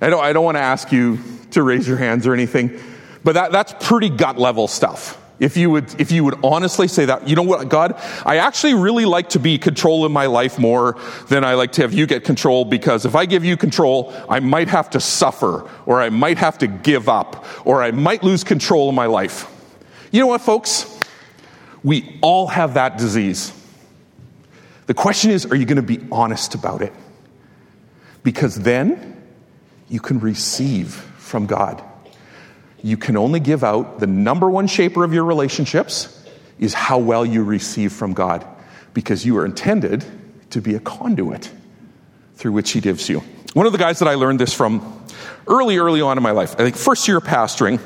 I 0.00 0.08
don't, 0.08 0.24
I 0.24 0.32
don't 0.32 0.44
want 0.44 0.56
to 0.56 0.62
ask 0.62 0.90
you 0.90 1.18
to 1.50 1.62
raise 1.62 1.86
your 1.86 1.96
hands 1.96 2.26
or 2.26 2.32
anything, 2.32 2.80
but 3.24 3.32
that, 3.32 3.52
that's 3.52 3.74
pretty 3.86 4.08
gut 4.08 4.38
level 4.38 4.68
stuff. 4.68 5.20
If 5.40 5.56
you 5.56 5.70
would, 5.70 5.98
if 5.98 6.12
you 6.12 6.22
would 6.24 6.38
honestly 6.44 6.86
say 6.86 7.06
that, 7.06 7.26
you 7.26 7.34
know 7.34 7.42
what, 7.42 7.66
God, 7.70 7.94
I 8.26 8.36
actually 8.36 8.74
really 8.74 9.06
like 9.06 9.30
to 9.30 9.38
be 9.38 9.56
control 9.56 10.04
in 10.04 10.12
my 10.12 10.26
life 10.26 10.58
more 10.58 10.98
than 11.28 11.44
I 11.44 11.54
like 11.54 11.72
to 11.72 11.82
have 11.82 11.94
you 11.94 12.06
get 12.06 12.24
control 12.24 12.66
because 12.66 13.06
if 13.06 13.14
I 13.14 13.24
give 13.24 13.42
you 13.42 13.56
control, 13.56 14.12
I 14.28 14.40
might 14.40 14.68
have 14.68 14.90
to 14.90 15.00
suffer 15.00 15.68
or 15.86 16.02
I 16.02 16.10
might 16.10 16.36
have 16.36 16.58
to 16.58 16.66
give 16.66 17.08
up 17.08 17.46
or 17.66 17.82
I 17.82 17.90
might 17.90 18.22
lose 18.22 18.44
control 18.44 18.90
of 18.90 18.94
my 18.94 19.06
life. 19.06 19.50
You 20.12 20.20
know 20.20 20.26
what, 20.26 20.42
folks? 20.42 21.00
We 21.82 22.18
all 22.20 22.46
have 22.48 22.74
that 22.74 22.98
disease. 22.98 23.54
The 24.88 24.94
question 24.94 25.30
is, 25.30 25.46
are 25.46 25.56
you 25.56 25.64
going 25.64 25.76
to 25.76 25.82
be 25.82 26.06
honest 26.12 26.54
about 26.54 26.82
it? 26.82 26.92
Because 28.22 28.56
then 28.56 29.22
you 29.88 30.00
can 30.00 30.20
receive 30.20 30.92
from 30.92 31.46
God. 31.46 31.82
You 32.82 32.96
can 32.96 33.16
only 33.16 33.40
give 33.40 33.62
out 33.62 34.00
the 34.00 34.06
number 34.06 34.48
one 34.48 34.66
shaper 34.66 35.04
of 35.04 35.12
your 35.12 35.24
relationships 35.24 36.16
is 36.58 36.74
how 36.74 36.98
well 36.98 37.24
you 37.24 37.42
receive 37.42 37.92
from 37.92 38.12
God 38.12 38.46
because 38.94 39.24
you 39.24 39.36
are 39.38 39.44
intended 39.44 40.04
to 40.50 40.60
be 40.60 40.74
a 40.74 40.80
conduit 40.80 41.50
through 42.34 42.52
which 42.52 42.70
He 42.72 42.80
gives 42.80 43.08
you. 43.08 43.20
One 43.52 43.66
of 43.66 43.72
the 43.72 43.78
guys 43.78 43.98
that 43.98 44.08
I 44.08 44.14
learned 44.14 44.38
this 44.38 44.54
from 44.54 45.04
early, 45.46 45.78
early 45.78 46.00
on 46.00 46.16
in 46.16 46.22
my 46.22 46.30
life, 46.30 46.54
I 46.54 46.64
think 46.64 46.76
first 46.76 47.08
year 47.08 47.20
pastoring, 47.20 47.80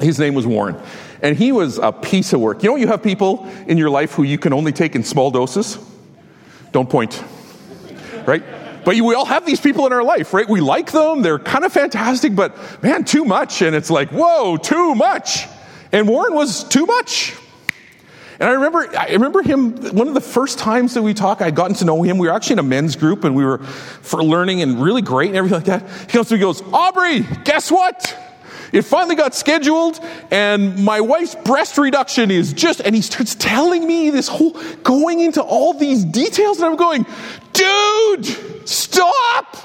his 0.00 0.18
name 0.18 0.34
was 0.34 0.46
Warren. 0.46 0.76
And 1.20 1.36
he 1.36 1.52
was 1.52 1.78
a 1.78 1.92
piece 1.92 2.32
of 2.32 2.40
work. 2.40 2.62
You 2.62 2.70
know, 2.70 2.76
you 2.76 2.88
have 2.88 3.02
people 3.02 3.48
in 3.66 3.78
your 3.78 3.90
life 3.90 4.12
who 4.12 4.22
you 4.22 4.38
can 4.38 4.52
only 4.52 4.72
take 4.72 4.94
in 4.94 5.04
small 5.04 5.30
doses? 5.30 5.78
Don't 6.72 6.88
point. 6.88 7.22
Right? 8.26 8.42
But 8.84 8.94
we 8.96 9.14
all 9.14 9.24
have 9.24 9.46
these 9.46 9.60
people 9.60 9.86
in 9.86 9.92
our 9.92 10.02
life, 10.02 10.34
right? 10.34 10.48
We 10.48 10.60
like 10.60 10.92
them, 10.92 11.22
they're 11.22 11.38
kind 11.38 11.64
of 11.64 11.72
fantastic, 11.72 12.34
but 12.34 12.82
man, 12.82 13.04
too 13.04 13.24
much. 13.24 13.62
And 13.62 13.76
it's 13.76 13.90
like, 13.90 14.10
whoa, 14.10 14.56
too 14.56 14.94
much. 14.94 15.46
And 15.92 16.08
Warren 16.08 16.34
was 16.34 16.64
too 16.64 16.86
much. 16.86 17.36
And 18.40 18.48
I 18.48 18.54
remember, 18.54 18.88
I 18.98 19.12
remember 19.12 19.42
him, 19.42 19.76
one 19.94 20.08
of 20.08 20.14
the 20.14 20.20
first 20.20 20.58
times 20.58 20.94
that 20.94 21.02
we 21.02 21.14
talked, 21.14 21.42
I'd 21.42 21.54
gotten 21.54 21.76
to 21.76 21.84
know 21.84 22.02
him. 22.02 22.18
We 22.18 22.26
were 22.26 22.34
actually 22.34 22.54
in 22.54 22.58
a 22.58 22.64
men's 22.64 22.96
group 22.96 23.22
and 23.22 23.36
we 23.36 23.44
were 23.44 23.58
for 23.58 24.22
learning 24.22 24.62
and 24.62 24.82
really 24.82 25.02
great 25.02 25.28
and 25.28 25.36
everything 25.36 25.58
like 25.58 25.66
that. 25.66 25.88
He 26.00 26.06
comes 26.06 26.28
to 26.28 26.34
me 26.34 26.40
and 26.40 26.42
goes, 26.42 26.62
Aubrey, 26.72 27.20
guess 27.44 27.70
what? 27.70 28.16
It 28.72 28.82
finally 28.82 29.16
got 29.16 29.34
scheduled, 29.34 30.00
and 30.30 30.82
my 30.82 31.00
wife's 31.00 31.34
breast 31.34 31.76
reduction 31.76 32.30
is 32.30 32.54
just, 32.54 32.80
and 32.80 32.94
he 32.94 33.02
starts 33.02 33.34
telling 33.34 33.86
me 33.86 34.08
this 34.10 34.28
whole, 34.28 34.52
going 34.82 35.20
into 35.20 35.42
all 35.42 35.74
these 35.74 36.04
details, 36.04 36.58
and 36.58 36.66
I'm 36.66 36.76
going, 36.76 37.04
dude, 37.52 38.68
stop! 38.68 39.58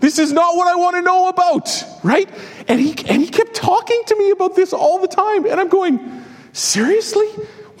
This 0.00 0.18
is 0.18 0.32
not 0.32 0.56
what 0.56 0.66
I 0.66 0.74
want 0.74 0.96
to 0.96 1.02
know 1.02 1.28
about, 1.28 1.84
right? 2.02 2.28
And 2.66 2.80
he, 2.80 2.90
and 3.06 3.22
he 3.22 3.28
kept 3.28 3.54
talking 3.54 4.02
to 4.06 4.16
me 4.16 4.30
about 4.30 4.56
this 4.56 4.72
all 4.72 4.98
the 4.98 5.08
time, 5.08 5.46
and 5.46 5.60
I'm 5.60 5.68
going, 5.68 6.24
seriously? 6.52 7.28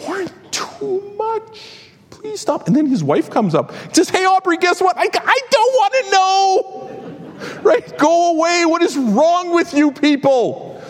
Warren, 0.00 0.28
too 0.50 1.14
much. 1.16 1.88
Please 2.10 2.40
stop. 2.40 2.66
And 2.66 2.76
then 2.76 2.86
his 2.86 3.02
wife 3.02 3.30
comes 3.30 3.54
up, 3.54 3.72
says, 3.94 4.10
hey, 4.10 4.24
Aubrey, 4.24 4.58
guess 4.58 4.80
what? 4.80 4.96
I, 4.96 5.08
I 5.12 5.40
don't 5.50 5.74
want 5.74 5.94
to 5.94 6.10
know. 6.10 6.89
Right? 7.62 7.98
Go 7.98 8.36
away. 8.36 8.64
What 8.66 8.82
is 8.82 8.96
wrong 8.96 9.54
with 9.54 9.74
you 9.74 9.92
people? 9.92 10.82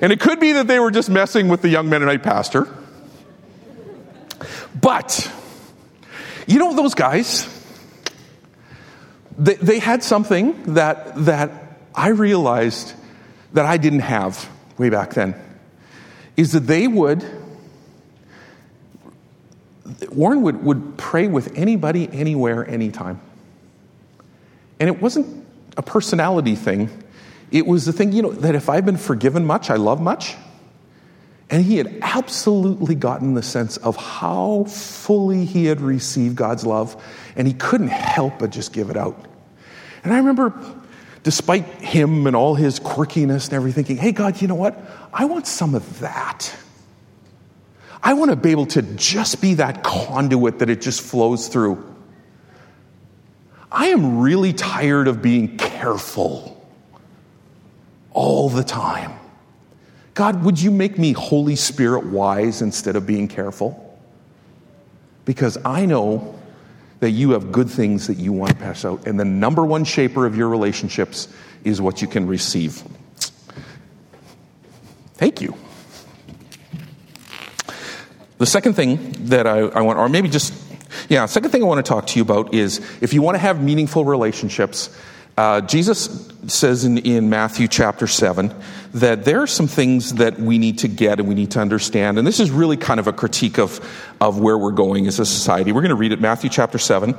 And 0.00 0.12
it 0.12 0.20
could 0.20 0.40
be 0.40 0.52
that 0.52 0.66
they 0.66 0.78
were 0.78 0.90
just 0.90 1.08
messing 1.08 1.48
with 1.48 1.62
the 1.62 1.68
young 1.68 1.88
Mennonite 1.88 2.22
pastor. 2.22 2.68
But, 4.80 5.32
you 6.46 6.58
know, 6.58 6.74
those 6.74 6.94
guys, 6.94 7.48
they, 9.38 9.54
they 9.54 9.78
had 9.78 10.02
something 10.02 10.74
that, 10.74 11.14
that 11.24 11.50
I 11.94 12.08
realized 12.08 12.92
that 13.52 13.66
I 13.66 13.76
didn't 13.76 14.00
have 14.00 14.48
way 14.76 14.90
back 14.90 15.14
then. 15.14 15.34
Is 16.36 16.52
that 16.52 16.66
they 16.66 16.88
would, 16.88 17.24
Warren 20.10 20.42
would, 20.42 20.64
would 20.64 20.98
pray 20.98 21.28
with 21.28 21.56
anybody, 21.56 22.08
anywhere, 22.12 22.68
anytime. 22.68 23.20
And 24.80 24.88
it 24.88 25.00
wasn't 25.00 25.46
a 25.76 25.82
personality 25.82 26.54
thing. 26.54 26.90
It 27.50 27.66
was 27.66 27.84
the 27.84 27.92
thing, 27.92 28.12
you 28.12 28.22
know, 28.22 28.32
that 28.32 28.54
if 28.54 28.68
I've 28.68 28.84
been 28.84 28.96
forgiven 28.96 29.44
much, 29.44 29.70
I 29.70 29.76
love 29.76 30.00
much. 30.00 30.34
And 31.50 31.64
he 31.64 31.76
had 31.76 31.98
absolutely 32.02 32.94
gotten 32.94 33.34
the 33.34 33.42
sense 33.42 33.76
of 33.76 33.96
how 33.96 34.64
fully 34.64 35.44
he 35.44 35.66
had 35.66 35.80
received 35.80 36.36
God's 36.36 36.64
love, 36.64 37.00
and 37.36 37.46
he 37.46 37.54
couldn't 37.54 37.88
help 37.88 38.38
but 38.38 38.50
just 38.50 38.72
give 38.72 38.90
it 38.90 38.96
out. 38.96 39.26
And 40.02 40.12
I 40.12 40.18
remember, 40.18 40.52
despite 41.22 41.64
him 41.64 42.26
and 42.26 42.34
all 42.34 42.54
his 42.54 42.80
quirkiness 42.80 43.44
and 43.46 43.54
everything, 43.54 43.84
thinking, 43.84 44.02
hey, 44.02 44.12
God, 44.12 44.40
you 44.40 44.48
know 44.48 44.54
what? 44.54 44.78
I 45.12 45.26
want 45.26 45.46
some 45.46 45.74
of 45.74 46.00
that. 46.00 46.52
I 48.02 48.14
want 48.14 48.30
to 48.30 48.36
be 48.36 48.50
able 48.50 48.66
to 48.66 48.82
just 48.82 49.40
be 49.40 49.54
that 49.54 49.82
conduit 49.82 50.58
that 50.58 50.70
it 50.70 50.80
just 50.82 51.02
flows 51.02 51.48
through. 51.48 51.93
I 53.74 53.88
am 53.88 54.20
really 54.20 54.52
tired 54.52 55.08
of 55.08 55.20
being 55.20 55.56
careful 55.56 56.64
all 58.12 58.48
the 58.48 58.62
time. 58.62 59.18
God, 60.14 60.44
would 60.44 60.62
you 60.62 60.70
make 60.70 60.96
me 60.96 61.12
Holy 61.12 61.56
Spirit 61.56 62.06
wise 62.06 62.62
instead 62.62 62.94
of 62.94 63.04
being 63.04 63.26
careful? 63.26 63.98
Because 65.24 65.58
I 65.64 65.86
know 65.86 66.38
that 67.00 67.10
you 67.10 67.32
have 67.32 67.50
good 67.50 67.68
things 67.68 68.06
that 68.06 68.14
you 68.14 68.32
want 68.32 68.52
to 68.52 68.56
pass 68.56 68.84
out. 68.84 69.08
And 69.08 69.18
the 69.18 69.24
number 69.24 69.64
one 69.64 69.84
shaper 69.84 70.24
of 70.24 70.36
your 70.36 70.48
relationships 70.48 71.26
is 71.64 71.80
what 71.80 72.00
you 72.00 72.06
can 72.06 72.28
receive. 72.28 72.80
Thank 75.14 75.40
you. 75.40 75.56
The 78.38 78.46
second 78.46 78.74
thing 78.74 79.12
that 79.26 79.48
I, 79.48 79.58
I 79.60 79.80
want, 79.80 79.98
or 79.98 80.08
maybe 80.08 80.28
just 80.28 80.63
yeah, 81.08 81.26
second 81.26 81.50
thing 81.50 81.62
I 81.62 81.66
want 81.66 81.84
to 81.84 81.88
talk 81.88 82.06
to 82.08 82.18
you 82.18 82.22
about 82.22 82.54
is 82.54 82.78
if 83.00 83.12
you 83.12 83.22
want 83.22 83.34
to 83.34 83.40
have 83.40 83.62
meaningful 83.62 84.04
relationships, 84.04 84.90
Uh, 85.36 85.60
Jesus 85.60 86.32
says 86.46 86.84
in, 86.84 86.98
in 86.98 87.28
Matthew 87.28 87.66
chapter 87.66 88.06
7 88.06 88.54
that 88.94 89.24
there 89.24 89.42
are 89.42 89.48
some 89.48 89.66
things 89.66 90.14
that 90.14 90.38
we 90.38 90.58
need 90.58 90.78
to 90.78 90.88
get 90.88 91.18
and 91.18 91.28
we 91.28 91.34
need 91.34 91.50
to 91.52 91.60
understand. 91.60 92.18
And 92.18 92.26
this 92.26 92.38
is 92.38 92.52
really 92.52 92.76
kind 92.76 93.00
of 93.00 93.08
a 93.08 93.12
critique 93.12 93.58
of, 93.58 93.80
of 94.20 94.38
where 94.38 94.56
we're 94.56 94.70
going 94.70 95.08
as 95.08 95.18
a 95.18 95.26
society. 95.26 95.72
We're 95.72 95.80
going 95.80 95.88
to 95.88 95.96
read 95.96 96.12
it, 96.12 96.20
Matthew 96.20 96.50
chapter 96.50 96.78
7. 96.78 97.16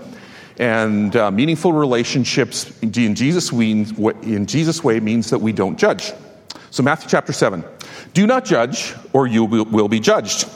And 0.58 1.14
uh, 1.14 1.30
meaningful 1.32 1.74
relationships 1.74 2.72
in 2.82 3.16
Jesus, 3.16 3.52
in 3.52 4.46
Jesus' 4.46 4.82
way 4.82 5.02
means 5.02 5.32
that 5.32 5.40
we 5.40 5.52
don't 5.52 5.78
judge. 5.78 6.14
So, 6.72 6.82
Matthew 6.84 7.10
chapter 7.10 7.34
7. 7.34 7.66
Do 8.14 8.26
not 8.26 8.46
judge, 8.46 8.94
or 9.12 9.28
you 9.28 9.44
will 9.44 9.90
be 9.90 10.00
judged. 10.00 10.50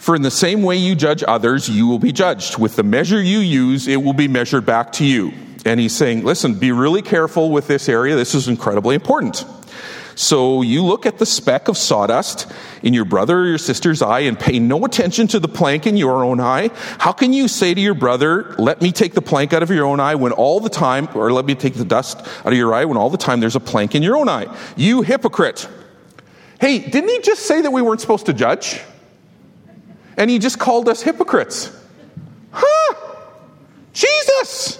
For 0.00 0.16
in 0.16 0.22
the 0.22 0.30
same 0.30 0.62
way 0.62 0.76
you 0.76 0.94
judge 0.94 1.22
others, 1.28 1.68
you 1.68 1.86
will 1.86 1.98
be 1.98 2.10
judged. 2.10 2.58
With 2.58 2.74
the 2.74 2.82
measure 2.82 3.20
you 3.20 3.40
use, 3.40 3.86
it 3.86 4.02
will 4.02 4.14
be 4.14 4.28
measured 4.28 4.64
back 4.64 4.92
to 4.92 5.04
you. 5.04 5.30
And 5.66 5.78
he's 5.78 5.94
saying, 5.94 6.24
listen, 6.24 6.54
be 6.54 6.72
really 6.72 7.02
careful 7.02 7.50
with 7.50 7.68
this 7.68 7.86
area. 7.86 8.16
This 8.16 8.34
is 8.34 8.48
incredibly 8.48 8.94
important. 8.94 9.44
So 10.14 10.62
you 10.62 10.82
look 10.86 11.04
at 11.04 11.18
the 11.18 11.26
speck 11.26 11.68
of 11.68 11.76
sawdust 11.76 12.50
in 12.82 12.94
your 12.94 13.04
brother 13.04 13.40
or 13.40 13.46
your 13.46 13.58
sister's 13.58 14.00
eye 14.00 14.20
and 14.20 14.40
pay 14.40 14.58
no 14.58 14.86
attention 14.86 15.26
to 15.28 15.38
the 15.38 15.48
plank 15.48 15.86
in 15.86 15.98
your 15.98 16.24
own 16.24 16.40
eye. 16.40 16.70
How 16.98 17.12
can 17.12 17.34
you 17.34 17.46
say 17.46 17.74
to 17.74 17.80
your 17.80 17.92
brother, 17.92 18.54
let 18.58 18.80
me 18.80 18.92
take 18.92 19.12
the 19.12 19.20
plank 19.20 19.52
out 19.52 19.62
of 19.62 19.68
your 19.68 19.84
own 19.84 20.00
eye 20.00 20.14
when 20.14 20.32
all 20.32 20.60
the 20.60 20.70
time, 20.70 21.10
or 21.14 21.30
let 21.30 21.44
me 21.44 21.54
take 21.54 21.74
the 21.74 21.84
dust 21.84 22.18
out 22.20 22.46
of 22.46 22.54
your 22.54 22.72
eye 22.72 22.86
when 22.86 22.96
all 22.96 23.10
the 23.10 23.18
time 23.18 23.40
there's 23.40 23.54
a 23.54 23.60
plank 23.60 23.94
in 23.94 24.02
your 24.02 24.16
own 24.16 24.30
eye? 24.30 24.46
You 24.76 25.02
hypocrite. 25.02 25.68
Hey, 26.58 26.78
didn't 26.78 27.10
he 27.10 27.20
just 27.20 27.42
say 27.42 27.60
that 27.60 27.70
we 27.70 27.82
weren't 27.82 28.00
supposed 28.00 28.24
to 28.26 28.32
judge? 28.32 28.80
And 30.20 30.28
he 30.28 30.38
just 30.38 30.58
called 30.58 30.86
us 30.86 31.00
hypocrites. 31.00 31.74
Huh? 32.52 32.94
Jesus! 33.94 34.78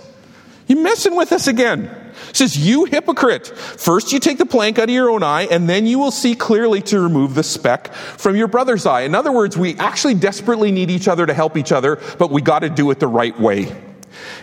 You 0.67 0.77
messing 0.77 1.17
with 1.17 1.33
us 1.33 1.47
again. 1.47 1.91
says, 2.35 2.59
You 2.59 2.85
hypocrite. 2.85 3.47
First 3.47 4.13
you 4.13 4.21
take 4.21 4.37
the 4.37 4.45
plank 4.45 4.79
out 4.79 4.91
of 4.91 4.95
your 4.95 5.09
own 5.09 5.23
eye, 5.23 5.49
and 5.51 5.67
then 5.67 5.87
you 5.87 5.99
will 5.99 6.11
see 6.11 6.35
clearly 6.35 6.83
to 6.83 7.01
remove 7.01 7.35
the 7.35 7.43
speck 7.43 7.95
from 7.95 8.37
your 8.37 8.49
brother's 8.49 8.85
eye. 8.85 9.01
In 9.01 9.15
other 9.15 9.33
words, 9.33 9.57
we 9.57 9.77
actually 9.79 10.13
desperately 10.13 10.73
need 10.73 10.91
each 10.91 11.09
other 11.09 11.25
to 11.25 11.33
help 11.33 11.57
each 11.57 11.73
other, 11.73 11.99
but 12.19 12.31
we 12.31 12.43
got 12.43 12.59
to 12.59 12.69
do 12.69 12.91
it 12.91 13.01
the 13.01 13.09
right 13.09 13.41
way. 13.41 13.75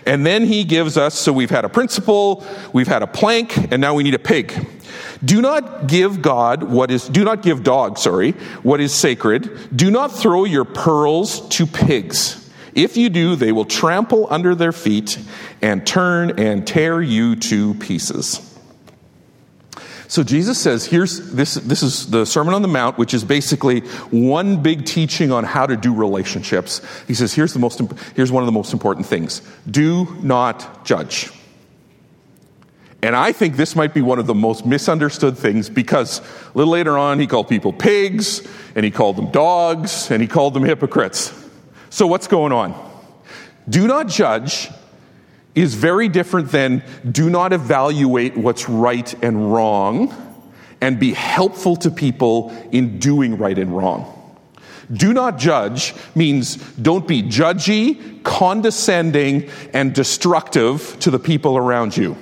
And 0.07 0.25
then 0.25 0.45
he 0.45 0.63
gives 0.63 0.97
us, 0.97 1.13
so 1.13 1.33
we've 1.33 1.49
had 1.49 1.65
a 1.65 1.69
principle, 1.69 2.45
we've 2.71 2.87
had 2.87 3.03
a 3.03 3.07
plank, 3.07 3.57
and 3.73 3.81
now 3.81 3.93
we 3.93 4.03
need 4.03 4.13
a 4.13 4.19
pig. 4.19 4.67
Do 5.23 5.41
not 5.41 5.87
give 5.87 6.21
God 6.21 6.63
what 6.63 6.91
is, 6.91 7.09
do 7.09 7.25
not 7.25 7.41
give 7.41 7.61
dog, 7.61 7.97
sorry, 7.97 8.31
what 8.63 8.79
is 8.79 8.93
sacred. 8.93 9.75
Do 9.75 9.91
not 9.91 10.13
throw 10.13 10.45
your 10.45 10.63
pearls 10.63 11.47
to 11.49 11.67
pigs. 11.67 12.49
If 12.73 12.95
you 12.95 13.09
do, 13.09 13.35
they 13.35 13.51
will 13.51 13.65
trample 13.65 14.27
under 14.29 14.55
their 14.55 14.71
feet 14.71 15.19
and 15.61 15.85
turn 15.85 16.39
and 16.39 16.65
tear 16.65 17.01
you 17.01 17.35
to 17.35 17.73
pieces. 17.73 18.46
So 20.07 20.23
Jesus 20.23 20.57
says, 20.57 20.85
here's 20.85 21.31
this, 21.31 21.55
this 21.55 21.83
is 21.83 22.09
the 22.09 22.25
Sermon 22.25 22.53
on 22.53 22.61
the 22.61 22.67
Mount, 22.67 22.97
which 22.97 23.13
is 23.13 23.25
basically 23.25 23.81
one 24.09 24.61
big 24.61 24.85
teaching 24.85 25.31
on 25.31 25.43
how 25.43 25.65
to 25.65 25.75
do 25.75 25.93
relationships. 25.93 26.81
He 27.07 27.13
says, 27.13 27.33
here's 27.33 27.53
the 27.53 27.59
most, 27.59 27.81
here's 28.15 28.31
one 28.31 28.41
of 28.41 28.45
the 28.45 28.53
most 28.53 28.71
important 28.71 29.05
things. 29.05 29.41
Do 29.69 30.05
not 30.21 30.85
judge. 30.85 31.29
And 33.03 33.15
I 33.15 33.31
think 33.31 33.57
this 33.57 33.75
might 33.75 33.93
be 33.93 34.01
one 34.01 34.17
of 34.17 34.27
the 34.27 34.33
most 34.33 34.65
misunderstood 34.65 35.37
things 35.37 35.69
because 35.69 36.19
a 36.19 36.57
little 36.57 36.73
later 36.73 36.97
on 36.97 37.19
he 37.19 37.27
called 37.27 37.47
people 37.47 37.73
pigs 37.73 38.47
and 38.75 38.83
he 38.83 38.91
called 38.91 39.17
them 39.17 39.29
dogs 39.31 40.09
and 40.09 40.21
he 40.21 40.27
called 40.27 40.53
them 40.53 40.63
hypocrites. 40.63 41.33
So, 41.89 42.07
what's 42.07 42.27
going 42.27 42.51
on? 42.51 42.73
Do 43.69 43.87
not 43.87 44.07
judge 44.07 44.69
is 45.57 45.73
very 45.73 46.07
different 46.07 46.51
than 46.51 46.83
do 47.11 47.31
not 47.31 47.51
evaluate 47.51 48.37
what's 48.37 48.69
right 48.69 49.11
and 49.23 49.51
wrong 49.51 50.13
and 50.81 50.99
be 50.99 51.13
helpful 51.13 51.75
to 51.75 51.89
people 51.89 52.55
in 52.71 52.99
doing 52.99 53.39
right 53.39 53.57
and 53.57 53.75
wrong. 53.75 54.13
Do 54.93 55.13
not 55.13 55.39
judge 55.39 55.95
means 56.13 56.57
don't 56.75 57.07
be 57.07 57.23
judgy, 57.23 58.21
condescending, 58.23 59.49
and 59.73 59.95
destructive 59.95 60.95
to 60.99 61.09
the 61.09 61.17
people 61.17 61.57
around 61.57 61.97
you. 61.97 62.15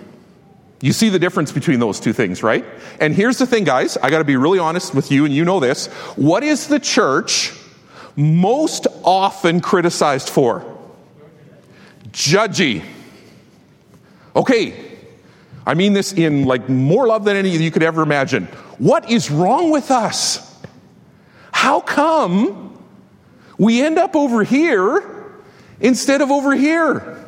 You 0.81 0.93
see 0.93 1.09
the 1.09 1.19
difference 1.19 1.51
between 1.51 1.81
those 1.81 1.99
two 1.99 2.13
things, 2.13 2.41
right? 2.41 2.63
And 3.01 3.13
here's 3.13 3.37
the 3.37 3.45
thing, 3.45 3.65
guys. 3.65 3.97
I 3.97 4.09
got 4.09 4.19
to 4.19 4.23
be 4.23 4.37
really 4.37 4.59
honest 4.59 4.95
with 4.95 5.11
you, 5.11 5.25
and 5.25 5.33
you 5.33 5.43
know 5.43 5.59
this. 5.59 5.87
What 6.15 6.41
is 6.41 6.67
the 6.67 6.79
church 6.79 7.51
most 8.15 8.87
often 9.03 9.59
criticized 9.59 10.29
for? 10.29 10.63
Judgy. 12.11 12.94
Okay, 14.35 14.97
I 15.65 15.73
mean 15.73 15.93
this 15.93 16.13
in 16.13 16.45
like 16.45 16.67
more 16.67 17.07
love 17.07 17.23
than 17.23 17.35
any 17.35 17.49
you 17.49 17.71
could 17.71 17.83
ever 17.83 18.01
imagine. 18.01 18.45
What 18.77 19.09
is 19.09 19.31
wrong 19.31 19.71
with 19.71 19.91
us? 19.91 20.63
How 21.51 21.79
come 21.79 22.83
we 23.57 23.81
end 23.81 23.97
up 23.97 24.15
over 24.15 24.43
here 24.43 25.33
instead 25.79 26.21
of 26.21 26.31
over 26.31 26.53
here? 26.53 27.24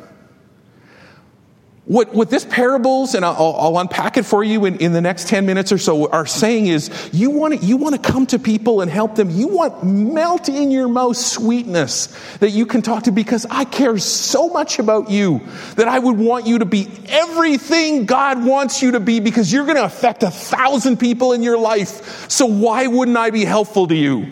What, 1.88 2.14
what 2.14 2.28
this 2.28 2.44
parables, 2.44 3.14
and 3.14 3.24
I'll, 3.24 3.56
I'll 3.58 3.78
unpack 3.78 4.18
it 4.18 4.26
for 4.26 4.44
you 4.44 4.66
in, 4.66 4.76
in 4.76 4.92
the 4.92 5.00
next 5.00 5.26
10 5.28 5.46
minutes 5.46 5.72
or 5.72 5.78
so, 5.78 6.06
are 6.10 6.26
saying 6.26 6.66
is 6.66 6.90
you 7.14 7.30
want, 7.30 7.58
to, 7.58 7.64
you 7.64 7.78
want 7.78 7.94
to 7.94 8.12
come 8.12 8.26
to 8.26 8.38
people 8.38 8.82
and 8.82 8.90
help 8.90 9.14
them. 9.14 9.30
You 9.30 9.48
want 9.48 9.82
melt 9.82 10.50
in 10.50 10.70
your 10.70 10.86
mouth 10.86 11.16
sweetness 11.16 12.08
that 12.40 12.50
you 12.50 12.66
can 12.66 12.82
talk 12.82 13.04
to 13.04 13.10
because 13.10 13.46
I 13.48 13.64
care 13.64 13.96
so 13.96 14.50
much 14.50 14.78
about 14.78 15.10
you 15.10 15.40
that 15.76 15.88
I 15.88 15.98
would 15.98 16.18
want 16.18 16.46
you 16.46 16.58
to 16.58 16.66
be 16.66 16.90
everything 17.08 18.04
God 18.04 18.44
wants 18.44 18.82
you 18.82 18.90
to 18.90 19.00
be 19.00 19.18
because 19.20 19.50
you're 19.50 19.64
going 19.64 19.76
to 19.76 19.84
affect 19.84 20.22
a 20.22 20.30
thousand 20.30 20.98
people 20.98 21.32
in 21.32 21.42
your 21.42 21.56
life. 21.56 22.28
So 22.30 22.44
why 22.44 22.86
wouldn't 22.86 23.16
I 23.16 23.30
be 23.30 23.46
helpful 23.46 23.88
to 23.88 23.96
you? 23.96 24.24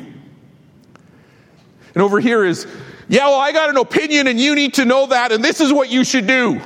And 1.94 2.02
over 2.02 2.20
here 2.20 2.44
is, 2.44 2.66
yeah, 3.08 3.28
well, 3.28 3.40
I 3.40 3.52
got 3.52 3.70
an 3.70 3.78
opinion 3.78 4.26
and 4.26 4.38
you 4.38 4.54
need 4.54 4.74
to 4.74 4.84
know 4.84 5.06
that, 5.06 5.32
and 5.32 5.42
this 5.42 5.62
is 5.62 5.72
what 5.72 5.88
you 5.88 6.04
should 6.04 6.26
do. 6.26 6.60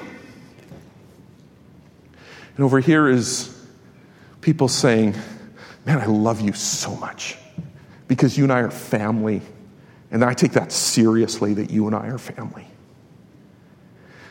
And 2.60 2.66
over 2.66 2.78
here 2.78 3.08
is 3.08 3.58
people 4.42 4.68
saying, 4.68 5.14
Man, 5.86 5.98
I 5.98 6.04
love 6.04 6.42
you 6.42 6.52
so 6.52 6.94
much 6.94 7.38
because 8.06 8.36
you 8.36 8.44
and 8.44 8.52
I 8.52 8.58
are 8.58 8.70
family. 8.70 9.40
And 10.10 10.22
I 10.22 10.34
take 10.34 10.52
that 10.52 10.70
seriously 10.70 11.54
that 11.54 11.70
you 11.70 11.86
and 11.86 11.96
I 11.96 12.08
are 12.08 12.18
family. 12.18 12.66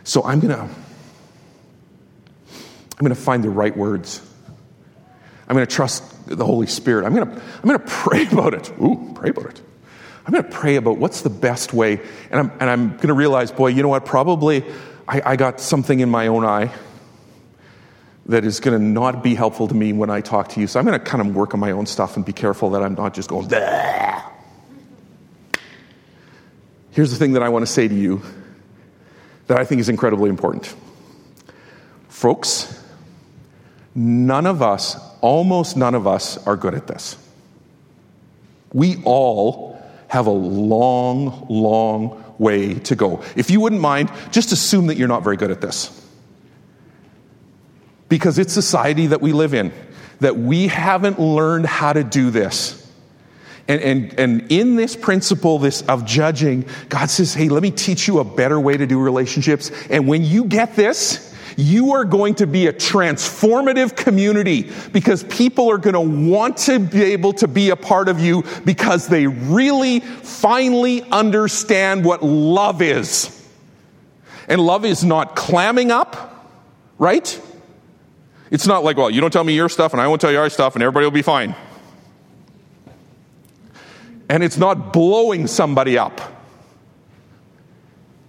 So 0.04 0.24
I'm 0.24 0.42
going 0.42 0.56
to 0.56 0.62
I'm 0.62 0.70
going 3.00 3.10
to 3.10 3.16
find 3.16 3.44
the 3.44 3.50
right 3.50 3.76
words. 3.76 4.22
I'm 5.48 5.56
going 5.56 5.66
to 5.66 5.76
trust 5.76 6.28
the 6.28 6.46
Holy 6.46 6.68
Spirit. 6.68 7.08
I'm 7.08 7.16
going 7.16 7.28
to 7.28 7.34
I'm 7.34 7.68
going 7.68 7.80
to 7.80 7.86
pray 7.88 8.28
about 8.28 8.54
it. 8.54 8.72
Ooh, 8.80 9.12
pray 9.16 9.32
about 9.32 9.48
it. 9.48 9.62
I'm 10.28 10.34
going 10.34 10.44
to 10.44 10.52
pray 10.52 10.76
about 10.76 11.00
what's 11.00 11.22
the 11.22 11.32
best 11.32 11.74
way. 11.74 12.00
And 12.30 12.42
I'm, 12.42 12.52
and 12.60 12.70
I'm 12.70 12.90
going 12.90 13.08
to 13.08 13.16
realize, 13.16 13.52
boy, 13.52 13.70
you 13.70 13.82
know 13.82 13.90
what? 13.90 14.06
Probably 14.06 14.64
I, 15.08 15.32
I 15.32 15.36
got 15.36 15.60
something 15.60 16.00
in 16.00 16.12
my 16.12 16.28
own 16.28 16.46
eye 16.46 16.72
that 18.30 18.46
is 18.46 18.60
going 18.60 18.80
to 18.80 18.84
not 18.84 19.24
be 19.24 19.34
helpful 19.34 19.68
to 19.68 19.74
me 19.74 19.92
when 19.92 20.12
I 20.12 20.22
talk 20.22 20.50
to 20.50 20.60
you. 20.60 20.68
So 20.68 20.80
I'm 20.80 20.86
going 20.86 20.98
to 20.98 21.04
kind 21.04 21.28
of 21.28 21.36
work 21.36 21.56
on 21.56 21.60
my 21.60 21.72
own 21.72 21.88
stuff 21.88 22.16
and 22.16 22.24
be 22.24 22.32
careful 22.32 22.70
that 22.72 22.84
I'm 22.84 22.94
not 22.94 23.16
just 23.16 23.28
going, 23.28 23.48
Dah. 23.48 24.22
Here's 26.92 27.10
the 27.10 27.18
thing 27.18 27.34
that 27.34 27.42
I 27.42 27.50
want 27.50 27.66
to 27.66 27.72
say 27.72 27.88
to 27.88 27.94
you 27.94 28.22
that 29.48 29.60
I 29.60 29.66
think 29.66 29.82
is 29.82 29.90
incredibly 29.90 30.30
important. 30.30 30.74
Folks, 32.08 32.84
none 33.96 34.46
of 34.46 34.62
us, 34.62 34.96
almost 35.22 35.76
none 35.76 35.96
of 35.96 36.06
us, 36.06 36.38
are 36.46 36.56
good 36.56 36.76
at 36.76 36.86
this. 36.86 37.18
We 38.74 39.02
all 39.06 39.82
have 40.08 40.28
a 40.28 40.32
long, 40.32 41.48
long 41.50 42.24
way 42.38 42.76
to 42.76 42.96
go. 42.96 43.24
If 43.36 43.50
you 43.50 43.60
wouldn't 43.60 43.82
mind, 43.82 44.12
just 44.30 44.52
assume 44.52 44.86
that 44.88 44.98
you're 44.98 45.08
not 45.08 45.24
very 45.24 45.38
good 45.38 45.50
at 45.50 45.62
this 45.62 46.00
because 48.10 48.38
it's 48.40 48.52
society 48.52 49.08
that 49.08 49.22
we 49.22 49.32
live 49.32 49.54
in, 49.54 49.72
that 50.20 50.38
we 50.38 50.68
haven't 50.68 51.20
learned 51.20 51.66
how 51.66 51.94
to 51.94 52.04
do 52.04 52.32
this. 52.32 52.76
And, 53.68 53.82
and, 53.82 54.20
and 54.20 54.52
in 54.52 54.76
this 54.76 54.96
principle 54.96 55.60
this 55.60 55.84
of 55.84 56.04
judging, 56.04 56.66
God 56.90 57.12
says, 57.12 57.36
hey, 57.36 57.50
let 57.50 57.62
me 57.62 57.70
teach 57.70 58.08
you 58.08 58.18
a 58.18 58.24
better 58.24 58.60
way 58.60 58.76
to 58.76 58.88
do 58.88 59.00
relationships. 59.00 59.72
And 59.92 60.08
when 60.08 60.26
you 60.26 60.46
get 60.46 60.76
this, 60.76 61.30
you 61.56 61.92
are 61.94 62.06
going 62.06 62.36
to 62.36 62.48
be 62.48 62.68
a 62.68 62.74
transformative 62.74 63.96
community 63.96 64.72
because 64.92 65.24
people 65.26 65.70
are 65.70 65.78
going 65.78 65.94
to 65.94 66.30
want 66.30 66.58
to 66.58 66.80
be 66.80 67.04
able 67.04 67.34
to 67.34 67.48
be 67.48 67.70
a 67.70 67.76
part 67.76 68.08
of 68.08 68.20
you 68.20 68.44
because 68.66 69.08
they 69.08 69.28
really 69.28 70.00
finally 70.00 71.04
understand 71.04 72.06
what 72.06 72.24
love 72.24 72.82
is. 72.82 73.36
And 74.48 74.62
love 74.62 74.84
is 74.84 75.04
not 75.04 75.36
clamming 75.36 75.92
up, 75.92 76.50
right? 76.98 77.40
It's 78.52 78.66
not 78.66 78.84
like, 78.84 78.98
well, 78.98 79.10
you 79.10 79.22
don't 79.22 79.32
tell 79.32 79.44
me 79.44 79.54
your 79.54 79.70
stuff 79.70 79.94
and 79.94 80.02
I 80.02 80.08
won't 80.08 80.22
tell 80.22 80.32
you 80.32 80.40
our 80.40 80.50
stuff 80.50 80.76
and 80.76 80.84
everybody 80.84 81.06
will 81.06 81.12
be 81.12 81.22
fine. 81.22 81.56
And 84.28 84.44
it's 84.44 84.58
not 84.58 84.94
blowing 84.94 85.48
somebody 85.48 85.98
up. 85.98 86.22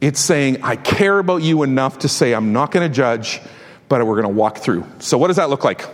It's 0.01 0.21
saying, 0.21 0.63
I 0.63 0.77
care 0.77 1.19
about 1.19 1.43
you 1.43 1.63
enough 1.63 2.01
to 2.01 2.09
say, 2.09 2.33
I'm 2.33 2.53
not 2.53 2.71
going 2.71 2.89
to 2.89 2.95
judge, 2.95 3.41
but 3.89 4.05
we're 4.07 4.21
going 4.21 4.35
to 4.35 4.39
walk 4.39 4.59
through. 4.59 4.87
So, 4.99 5.19
what 5.19 5.27
does 5.27 5.37
that 5.37 5.51
look 5.51 5.63
like? 5.63 5.87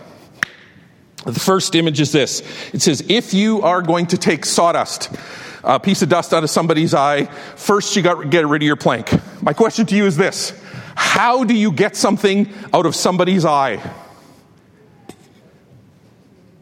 The 1.25 1.39
first 1.39 1.75
image 1.75 1.99
is 1.99 2.13
this 2.13 2.41
it 2.73 2.81
says, 2.81 3.03
If 3.09 3.33
you 3.33 3.63
are 3.63 3.81
going 3.81 4.07
to 4.07 4.17
take 4.17 4.45
sawdust, 4.45 5.13
a 5.61 5.77
piece 5.77 6.01
of 6.01 6.07
dust 6.07 6.33
out 6.33 6.43
of 6.43 6.49
somebody's 6.49 6.93
eye, 6.93 7.25
first 7.55 7.97
you 7.97 8.01
got 8.01 8.21
to 8.21 8.27
get 8.29 8.47
rid 8.47 8.61
of 8.61 8.65
your 8.65 8.77
plank. 8.77 9.11
My 9.41 9.51
question 9.51 9.85
to 9.87 9.95
you 9.95 10.05
is 10.05 10.15
this 10.15 10.57
How 10.95 11.43
do 11.43 11.53
you 11.53 11.73
get 11.73 11.97
something 11.97 12.49
out 12.73 12.85
of 12.85 12.95
somebody's 12.95 13.43
eye? 13.43 13.81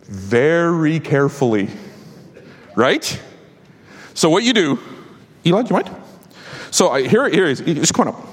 Very 0.08 1.00
carefully, 1.00 1.70
right? 2.76 3.22
So, 4.14 4.30
what 4.30 4.44
you 4.44 4.54
do, 4.54 4.80
Eli, 5.46 5.64
do 5.64 5.70
you 5.70 5.74
mind? 5.74 5.96
So, 6.72 6.90
I, 6.90 7.08
here, 7.08 7.28
here 7.30 7.46
is, 7.46 7.62
just 7.62 7.94
come 7.94 8.08
on 8.08 8.14
up. 8.14 8.28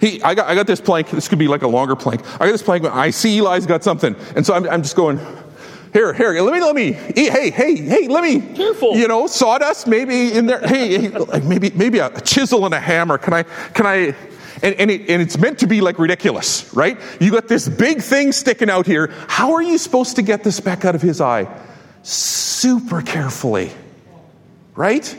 He, 0.00 0.22
I, 0.22 0.34
got, 0.34 0.48
I 0.48 0.54
got 0.54 0.66
this 0.66 0.80
plank. 0.80 1.10
This 1.10 1.28
could 1.28 1.38
be 1.38 1.48
like 1.48 1.62
a 1.62 1.68
longer 1.68 1.96
plank. 1.96 2.22
I 2.40 2.46
got 2.46 2.52
this 2.52 2.62
plank. 2.62 2.84
I 2.84 3.10
see 3.10 3.38
Eli's 3.38 3.66
got 3.66 3.84
something. 3.84 4.16
And 4.34 4.46
so 4.46 4.54
I'm, 4.54 4.68
I'm 4.68 4.82
just 4.82 4.96
going, 4.96 5.18
here, 5.92 6.12
here, 6.12 6.40
let 6.40 6.54
me, 6.54 6.60
let 6.60 6.74
me, 6.74 6.92
hey, 6.92 7.50
hey, 7.50 7.76
hey, 7.76 8.08
let 8.08 8.22
me, 8.22 8.40
Careful. 8.54 8.96
you 8.96 9.08
know, 9.08 9.26
sawdust 9.26 9.88
maybe 9.88 10.32
in 10.32 10.46
there. 10.46 10.60
Hey, 10.60 11.10
hey 11.10 11.40
maybe, 11.42 11.70
maybe 11.70 11.98
a 11.98 12.20
chisel 12.20 12.64
and 12.64 12.74
a 12.74 12.80
hammer. 12.80 13.18
Can 13.18 13.34
I, 13.34 13.42
can 13.42 13.86
I, 13.86 14.14
and, 14.62 14.74
and, 14.74 14.90
it, 14.90 15.08
and 15.08 15.22
it's 15.22 15.38
meant 15.38 15.60
to 15.60 15.66
be 15.66 15.80
like 15.80 15.98
ridiculous, 15.98 16.72
right? 16.74 16.98
You 17.20 17.30
got 17.30 17.48
this 17.48 17.68
big 17.68 18.02
thing 18.02 18.32
sticking 18.32 18.68
out 18.68 18.86
here. 18.86 19.08
How 19.28 19.54
are 19.54 19.62
you 19.62 19.78
supposed 19.78 20.16
to 20.16 20.22
get 20.22 20.44
this 20.44 20.60
back 20.60 20.84
out 20.84 20.94
of 20.94 21.02
his 21.02 21.20
eye? 21.20 21.48
Super 22.02 23.00
carefully, 23.00 23.70
right? 24.74 25.16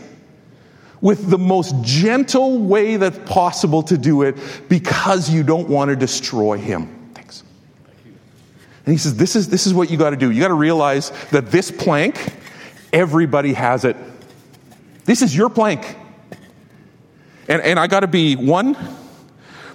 With 1.01 1.29
the 1.29 1.39
most 1.39 1.73
gentle 1.81 2.59
way 2.59 2.97
that's 2.97 3.17
possible 3.29 3.81
to 3.83 3.97
do 3.97 4.21
it 4.21 4.37
because 4.69 5.29
you 5.29 5.41
don't 5.43 5.67
want 5.67 5.89
to 5.89 5.95
destroy 5.95 6.57
him. 6.57 7.11
Thanks. 7.15 7.43
And 8.85 8.93
he 8.93 8.99
says, 8.99 9.15
This 9.15 9.35
is, 9.35 9.49
this 9.49 9.65
is 9.65 9.73
what 9.73 9.89
you 9.89 9.97
got 9.97 10.11
to 10.11 10.17
do. 10.17 10.29
You 10.29 10.39
got 10.39 10.49
to 10.49 10.53
realize 10.53 11.11
that 11.31 11.47
this 11.47 11.71
plank, 11.71 12.33
everybody 12.93 13.53
has 13.53 13.85
it. 13.85 13.97
This 15.05 15.23
is 15.23 15.35
your 15.35 15.49
plank. 15.49 15.97
And, 17.47 17.61
and 17.63 17.79
I 17.79 17.87
got 17.87 18.01
to 18.01 18.07
be, 18.07 18.35
one, 18.35 18.77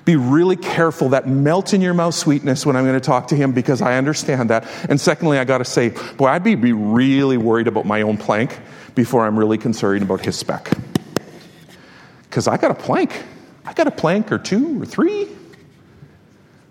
be 0.07 0.17
really 0.17 0.57
careful 0.57 1.11
that 1.11 1.29
melt 1.29 1.75
in 1.75 1.83
your 1.83 1.93
mouth 1.93 2.15
sweetness 2.15 2.65
when 2.65 2.77
I'm 2.77 2.85
going 2.85 2.99
to 2.99 3.05
talk 3.05 3.29
to 3.29 3.37
him 3.37 3.53
because 3.53 3.83
I 3.83 3.99
understand 3.99 4.49
that. 4.49 4.67
And 4.89 4.99
secondly, 4.99 5.39
I 5.39 5.45
got 5.45 5.59
to 5.59 5.67
say, 5.67 5.91
boy, 6.17 6.29
I'd 6.29 6.43
be, 6.43 6.55
be 6.55 6.73
really 6.73 7.37
worried 7.37 7.67
about 7.67 7.85
my 7.85 8.01
own 8.01 8.17
plank 8.17 8.59
before 8.95 9.27
I'm 9.27 9.39
really 9.39 9.59
concerned 9.59 10.03
about 10.03 10.25
his 10.25 10.39
speck. 10.39 10.73
Because 12.23 12.49
I 12.49 12.57
got 12.57 12.71
a 12.71 12.75
plank. 12.75 13.23
I 13.67 13.75
got 13.75 13.87
a 13.87 13.91
plank 13.91 14.33
or 14.33 14.39
two 14.39 14.81
or 14.81 14.87
three. 14.87 15.29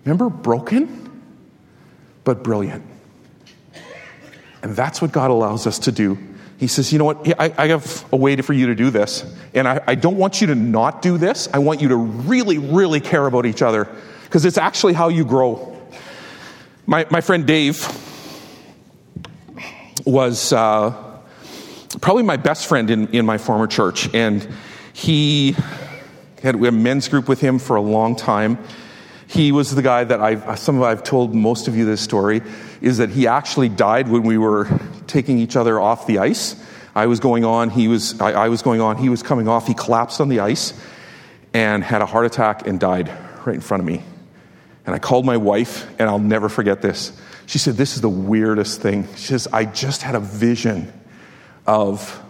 Remember, 0.04 0.28
broken? 0.28 1.06
but 2.26 2.42
brilliant. 2.42 2.84
And 4.60 4.74
that's 4.74 5.00
what 5.00 5.12
God 5.12 5.30
allows 5.30 5.66
us 5.66 5.78
to 5.80 5.92
do. 5.92 6.18
He 6.58 6.66
says, 6.66 6.92
You 6.92 6.98
know 6.98 7.04
what? 7.04 7.40
I, 7.40 7.52
I 7.56 7.66
have 7.68 8.04
a 8.12 8.16
way 8.16 8.36
for 8.36 8.52
you 8.52 8.66
to 8.66 8.74
do 8.74 8.90
this. 8.90 9.24
And 9.54 9.68
I, 9.68 9.82
I 9.86 9.94
don't 9.94 10.16
want 10.16 10.40
you 10.40 10.48
to 10.48 10.54
not 10.54 11.02
do 11.02 11.18
this. 11.18 11.48
I 11.52 11.58
want 11.58 11.80
you 11.80 11.88
to 11.88 11.96
really, 11.96 12.58
really 12.58 13.00
care 13.00 13.26
about 13.26 13.46
each 13.46 13.62
other 13.62 13.88
because 14.24 14.44
it's 14.44 14.58
actually 14.58 14.94
how 14.94 15.08
you 15.08 15.24
grow. 15.24 15.76
My, 16.86 17.06
my 17.10 17.20
friend 17.20 17.46
Dave 17.46 17.84
was 20.04 20.52
uh, 20.52 21.20
probably 22.00 22.22
my 22.22 22.36
best 22.36 22.66
friend 22.66 22.90
in, 22.90 23.08
in 23.08 23.26
my 23.26 23.38
former 23.38 23.66
church. 23.66 24.12
And 24.14 24.46
he 24.92 25.56
had 26.42 26.54
a 26.54 26.72
men's 26.72 27.08
group 27.08 27.28
with 27.28 27.40
him 27.40 27.58
for 27.58 27.76
a 27.76 27.80
long 27.80 28.16
time. 28.16 28.58
He 29.28 29.50
was 29.52 29.74
the 29.74 29.82
guy 29.82 30.04
that 30.04 30.20
I've, 30.20 30.58
some 30.58 30.76
of 30.76 30.82
I've 30.82 31.02
told 31.02 31.34
most 31.34 31.68
of 31.68 31.76
you 31.76 31.84
this 31.84 32.00
story, 32.00 32.42
is 32.80 32.98
that 32.98 33.10
he 33.10 33.26
actually 33.26 33.68
died 33.68 34.08
when 34.08 34.22
we 34.22 34.38
were 34.38 34.68
taking 35.06 35.38
each 35.38 35.56
other 35.56 35.80
off 35.80 36.06
the 36.06 36.18
ice. 36.18 36.54
I 36.94 37.06
was 37.06 37.20
going 37.20 37.44
on, 37.44 37.70
he 37.70 37.88
was, 37.88 38.20
I, 38.20 38.32
I 38.32 38.48
was 38.48 38.62
going 38.62 38.80
on, 38.80 38.96
he 38.96 39.08
was 39.08 39.22
coming 39.22 39.48
off, 39.48 39.66
he 39.66 39.74
collapsed 39.74 40.20
on 40.20 40.28
the 40.28 40.40
ice 40.40 40.72
and 41.52 41.82
had 41.82 42.02
a 42.02 42.06
heart 42.06 42.26
attack 42.26 42.66
and 42.66 42.78
died 42.78 43.10
right 43.44 43.54
in 43.54 43.60
front 43.60 43.80
of 43.80 43.86
me. 43.86 44.02
And 44.86 44.94
I 44.94 44.98
called 44.98 45.26
my 45.26 45.36
wife, 45.36 45.88
and 45.98 46.08
I'll 46.08 46.18
never 46.20 46.48
forget 46.48 46.80
this. 46.80 47.12
She 47.46 47.58
said, 47.58 47.74
This 47.74 47.96
is 47.96 48.02
the 48.02 48.08
weirdest 48.08 48.80
thing. 48.80 49.08
She 49.16 49.26
says, 49.26 49.48
I 49.52 49.64
just 49.64 50.02
had 50.02 50.14
a 50.14 50.20
vision 50.20 50.92
of 51.66 52.22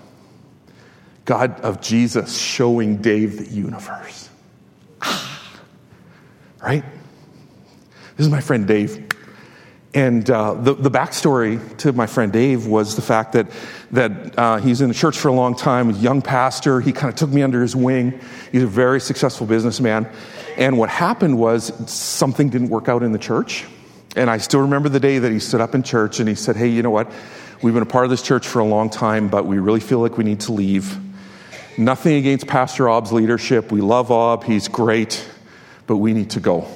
God, 1.26 1.60
of 1.60 1.82
Jesus 1.82 2.38
showing 2.38 2.96
Dave 2.96 3.38
the 3.38 3.54
universe 3.54 4.30
right? 6.66 6.84
This 8.16 8.26
is 8.26 8.28
my 8.28 8.40
friend 8.40 8.66
Dave. 8.66 9.08
And 9.94 10.28
uh, 10.28 10.54
the, 10.54 10.74
the 10.74 10.90
backstory 10.90 11.76
to 11.78 11.92
my 11.92 12.08
friend 12.08 12.32
Dave 12.32 12.66
was 12.66 12.96
the 12.96 13.02
fact 13.02 13.34
that, 13.34 13.46
that 13.92 14.36
uh, 14.36 14.56
he's 14.56 14.80
in 14.80 14.88
the 14.88 14.94
church 14.94 15.16
for 15.16 15.28
a 15.28 15.32
long 15.32 15.54
time, 15.54 15.90
a 15.90 15.92
young 15.92 16.22
pastor. 16.22 16.80
He 16.80 16.92
kind 16.92 17.08
of 17.08 17.14
took 17.14 17.30
me 17.30 17.44
under 17.44 17.62
his 17.62 17.76
wing. 17.76 18.18
He's 18.50 18.64
a 18.64 18.66
very 18.66 19.00
successful 19.00 19.46
businessman. 19.46 20.08
And 20.56 20.76
what 20.76 20.90
happened 20.90 21.38
was 21.38 21.72
something 21.88 22.48
didn't 22.48 22.70
work 22.70 22.88
out 22.88 23.04
in 23.04 23.12
the 23.12 23.18
church. 23.18 23.64
And 24.16 24.28
I 24.28 24.38
still 24.38 24.60
remember 24.60 24.88
the 24.88 24.98
day 24.98 25.20
that 25.20 25.30
he 25.30 25.38
stood 25.38 25.60
up 25.60 25.72
in 25.72 25.84
church 25.84 26.18
and 26.18 26.28
he 26.28 26.34
said, 26.34 26.56
Hey, 26.56 26.66
you 26.66 26.82
know 26.82 26.90
what? 26.90 27.12
We've 27.62 27.74
been 27.74 27.84
a 27.84 27.86
part 27.86 28.04
of 28.04 28.10
this 28.10 28.22
church 28.22 28.44
for 28.48 28.58
a 28.58 28.64
long 28.64 28.90
time, 28.90 29.28
but 29.28 29.46
we 29.46 29.60
really 29.60 29.80
feel 29.80 30.00
like 30.00 30.18
we 30.18 30.24
need 30.24 30.40
to 30.40 30.52
leave. 30.52 30.98
Nothing 31.78 32.16
against 32.16 32.48
Pastor 32.48 32.88
Ob's 32.88 33.12
leadership. 33.12 33.70
We 33.70 33.82
love 33.82 34.10
Ob, 34.10 34.42
he's 34.42 34.66
great 34.66 35.24
but 35.86 35.96
we 35.96 36.12
need 36.12 36.30
to 36.30 36.40
go. 36.40 36.66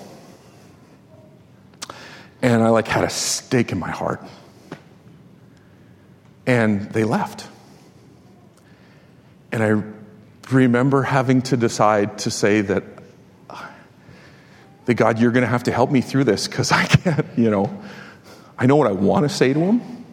And 2.42 2.62
I 2.62 2.68
like 2.68 2.88
had 2.88 3.04
a 3.04 3.10
stake 3.10 3.72
in 3.72 3.78
my 3.78 3.90
heart. 3.90 4.22
And 6.46 6.90
they 6.92 7.04
left. 7.04 7.46
And 9.52 9.62
I 9.62 9.82
remember 10.50 11.02
having 11.02 11.42
to 11.42 11.56
decide 11.56 12.18
to 12.20 12.30
say 12.30 12.62
that, 12.62 12.84
that 14.86 14.94
God, 14.94 15.18
you're 15.18 15.32
going 15.32 15.42
to 15.42 15.48
have 15.50 15.64
to 15.64 15.72
help 15.72 15.90
me 15.90 16.00
through 16.00 16.24
this 16.24 16.48
because 16.48 16.72
I 16.72 16.84
can't, 16.86 17.26
you 17.36 17.50
know, 17.50 17.82
I 18.58 18.66
know 18.66 18.76
what 18.76 18.86
I 18.86 18.92
want 18.92 19.24
to 19.24 19.28
say 19.28 19.52
to 19.52 19.58
him, 19.58 20.04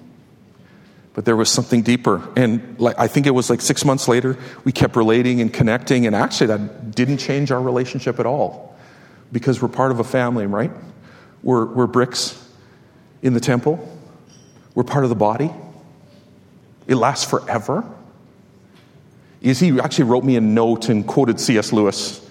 but 1.13 1.25
there 1.25 1.35
was 1.35 1.49
something 1.49 1.81
deeper. 1.81 2.27
And 2.35 2.79
like, 2.79 2.97
I 2.99 3.07
think 3.07 3.25
it 3.25 3.31
was 3.31 3.49
like 3.49 3.61
six 3.61 3.85
months 3.85 4.07
later, 4.07 4.37
we 4.63 4.71
kept 4.71 4.95
relating 4.95 5.41
and 5.41 5.51
connecting, 5.51 6.05
and 6.05 6.15
actually, 6.15 6.47
that 6.47 6.91
didn't 6.91 7.17
change 7.17 7.51
our 7.51 7.61
relationship 7.61 8.19
at 8.19 8.25
all 8.25 8.66
because 9.31 9.61
we're 9.61 9.67
part 9.67 9.91
of 9.91 9.99
a 9.99 10.03
family, 10.03 10.45
right? 10.45 10.71
We're, 11.43 11.65
we're 11.65 11.87
bricks 11.87 12.43
in 13.21 13.33
the 13.33 13.39
temple, 13.39 13.79
we're 14.75 14.83
part 14.83 15.03
of 15.03 15.09
the 15.09 15.15
body. 15.15 15.51
It 16.87 16.95
lasts 16.95 17.29
forever. 17.29 17.83
Is 19.41 19.59
he 19.59 19.77
actually 19.79 20.05
wrote 20.05 20.23
me 20.23 20.37
a 20.37 20.41
note 20.41 20.87
and 20.89 21.05
quoted 21.05 21.39
C.S. 21.39 21.73
Lewis, 21.73 22.25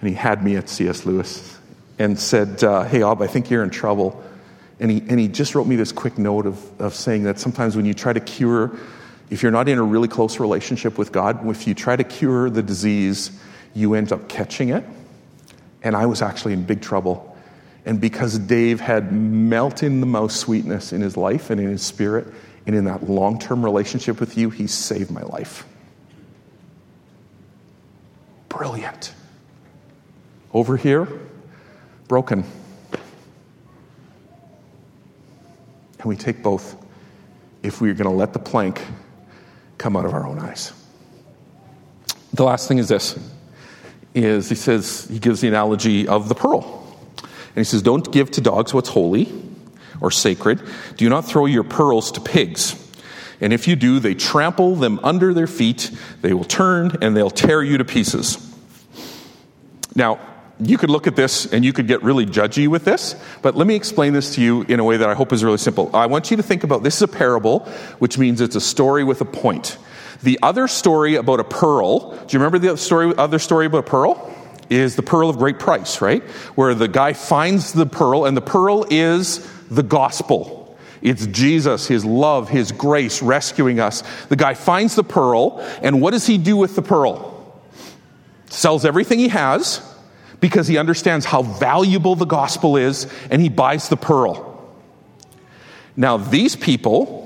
and 0.00 0.08
he 0.08 0.14
had 0.14 0.42
me 0.42 0.56
at 0.56 0.68
C.S. 0.68 1.04
Lewis 1.04 1.58
and 1.98 2.18
said, 2.18 2.64
uh, 2.64 2.84
Hey, 2.84 3.02
Ob, 3.02 3.20
I 3.20 3.26
think 3.26 3.50
you're 3.50 3.62
in 3.62 3.70
trouble. 3.70 4.22
And 4.80 4.90
he, 4.90 5.02
and 5.08 5.20
he 5.20 5.28
just 5.28 5.54
wrote 5.54 5.66
me 5.66 5.76
this 5.76 5.92
quick 5.92 6.18
note 6.18 6.46
of, 6.46 6.80
of 6.80 6.94
saying 6.94 7.24
that 7.24 7.38
sometimes 7.38 7.76
when 7.76 7.84
you 7.84 7.94
try 7.94 8.12
to 8.12 8.20
cure, 8.20 8.76
if 9.30 9.42
you're 9.42 9.52
not 9.52 9.68
in 9.68 9.78
a 9.78 9.82
really 9.82 10.08
close 10.08 10.40
relationship 10.40 10.98
with 10.98 11.12
God, 11.12 11.46
if 11.48 11.66
you 11.66 11.74
try 11.74 11.94
to 11.94 12.04
cure 12.04 12.50
the 12.50 12.62
disease, 12.62 13.30
you 13.74 13.94
end 13.94 14.12
up 14.12 14.28
catching 14.28 14.70
it 14.70 14.84
and 15.84 15.94
I 15.94 16.06
was 16.06 16.22
actually 16.22 16.54
in 16.54 16.64
big 16.64 16.80
trouble. 16.80 17.36
And 17.84 18.00
because 18.00 18.38
Dave 18.38 18.80
had 18.80 19.12
melted 19.12 19.92
the 20.00 20.06
most 20.06 20.40
sweetness 20.40 20.92
in 20.92 21.02
his 21.02 21.16
life 21.16 21.50
and 21.50 21.60
in 21.60 21.68
his 21.68 21.82
spirit, 21.82 22.26
and 22.66 22.74
in 22.74 22.86
that 22.86 23.08
long 23.08 23.38
term 23.38 23.62
relationship 23.62 24.18
with 24.18 24.38
you, 24.38 24.48
he 24.48 24.66
saved 24.66 25.10
my 25.10 25.22
life. 25.22 25.66
Brilliant. 28.48 29.12
Over 30.54 30.78
here, 30.78 31.06
broken. 32.08 32.44
And 35.98 36.04
we 36.06 36.16
take 36.16 36.42
both 36.42 36.76
if 37.62 37.82
we're 37.82 37.94
going 37.94 38.08
to 38.08 38.16
let 38.16 38.32
the 38.32 38.38
plank 38.38 38.80
come 39.76 39.96
out 39.96 40.06
of 40.06 40.14
our 40.14 40.26
own 40.26 40.38
eyes. 40.38 40.72
The 42.32 42.44
last 42.44 42.68
thing 42.68 42.78
is 42.78 42.88
this 42.88 43.18
is 44.14 44.48
he 44.48 44.54
says, 44.54 45.06
he 45.10 45.18
gives 45.18 45.40
the 45.40 45.48
analogy 45.48 46.06
of 46.06 46.28
the 46.28 46.34
pearl. 46.34 46.62
And 47.18 47.56
he 47.56 47.64
says, 47.64 47.82
Don't 47.82 48.10
give 48.12 48.30
to 48.32 48.40
dogs 48.40 48.72
what's 48.72 48.88
holy 48.88 49.32
or 50.00 50.10
sacred. 50.10 50.62
Do 50.96 51.08
not 51.08 51.24
throw 51.24 51.46
your 51.46 51.64
pearls 51.64 52.12
to 52.12 52.20
pigs. 52.20 52.80
And 53.40 53.52
if 53.52 53.68
you 53.68 53.76
do, 53.76 54.00
they 54.00 54.14
trample 54.14 54.76
them 54.76 55.00
under 55.02 55.34
their 55.34 55.46
feet. 55.46 55.90
They 56.22 56.32
will 56.32 56.44
turn 56.44 56.98
and 57.02 57.16
they'll 57.16 57.30
tear 57.30 57.62
you 57.62 57.78
to 57.78 57.84
pieces. 57.84 58.38
Now, 59.94 60.20
you 60.60 60.78
could 60.78 60.90
look 60.90 61.06
at 61.06 61.16
this 61.16 61.52
and 61.52 61.64
you 61.64 61.72
could 61.72 61.88
get 61.88 62.02
really 62.02 62.26
judgy 62.26 62.68
with 62.68 62.84
this, 62.84 63.16
but 63.42 63.56
let 63.56 63.66
me 63.66 63.74
explain 63.74 64.12
this 64.12 64.36
to 64.36 64.40
you 64.40 64.62
in 64.62 64.78
a 64.78 64.84
way 64.84 64.96
that 64.96 65.08
I 65.08 65.14
hope 65.14 65.32
is 65.32 65.42
really 65.42 65.58
simple. 65.58 65.90
I 65.94 66.06
want 66.06 66.30
you 66.30 66.36
to 66.36 66.42
think 66.42 66.62
about 66.62 66.82
this 66.84 66.96
is 66.96 67.02
a 67.02 67.08
parable, 67.08 67.60
which 67.98 68.18
means 68.18 68.40
it's 68.40 68.56
a 68.56 68.60
story 68.60 69.02
with 69.02 69.20
a 69.20 69.24
point. 69.24 69.78
The 70.24 70.38
other 70.42 70.68
story 70.68 71.16
about 71.16 71.38
a 71.38 71.44
pearl, 71.44 72.10
do 72.12 72.26
you 72.30 72.38
remember 72.38 72.58
the 72.58 72.76
story, 72.78 73.14
other 73.16 73.38
story 73.38 73.66
about 73.66 73.78
a 73.78 73.82
pearl? 73.82 74.30
is 74.70 74.96
the 74.96 75.02
pearl 75.02 75.28
of 75.28 75.36
great 75.36 75.58
price, 75.58 76.00
right? 76.00 76.22
Where 76.54 76.74
the 76.74 76.88
guy 76.88 77.12
finds 77.12 77.74
the 77.74 77.84
pearl, 77.84 78.24
and 78.24 78.34
the 78.34 78.40
pearl 78.40 78.86
is 78.88 79.46
the 79.70 79.82
gospel. 79.82 80.76
It's 81.02 81.26
Jesus, 81.26 81.86
His 81.86 82.02
love, 82.02 82.48
His 82.48 82.72
grace 82.72 83.22
rescuing 83.22 83.78
us. 83.78 84.02
The 84.28 84.36
guy 84.36 84.54
finds 84.54 84.94
the 84.94 85.04
pearl, 85.04 85.60
and 85.82 86.00
what 86.00 86.12
does 86.12 86.26
he 86.26 86.38
do 86.38 86.56
with 86.56 86.76
the 86.76 86.82
pearl? 86.82 87.30
Sells 88.46 88.86
everything 88.86 89.18
he 89.18 89.28
has 89.28 89.82
because 90.40 90.66
he 90.66 90.78
understands 90.78 91.26
how 91.26 91.42
valuable 91.42 92.16
the 92.16 92.24
gospel 92.24 92.78
is, 92.78 93.06
and 93.30 93.42
he 93.42 93.50
buys 93.50 93.90
the 93.90 93.96
pearl. 93.98 94.50
Now, 95.94 96.16
these 96.16 96.56
people 96.56 97.23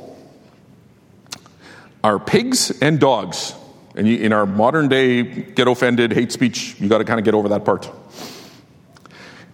are 2.03 2.19
pigs 2.19 2.71
and 2.81 3.01
dogs. 3.01 3.55
And 3.95 4.07
in 4.07 4.33
our 4.33 4.47
modern 4.47 4.89
day, 4.89 5.23
get 5.23 5.67
offended, 5.67 6.13
hate 6.13 6.31
speech, 6.33 6.77
you 6.81 6.89
got 6.89 6.99
to 6.99 7.05
kind 7.05 7.19
of 7.19 7.25
get 7.25 7.35
over 7.35 7.49
that 7.51 7.65
part. 7.65 7.91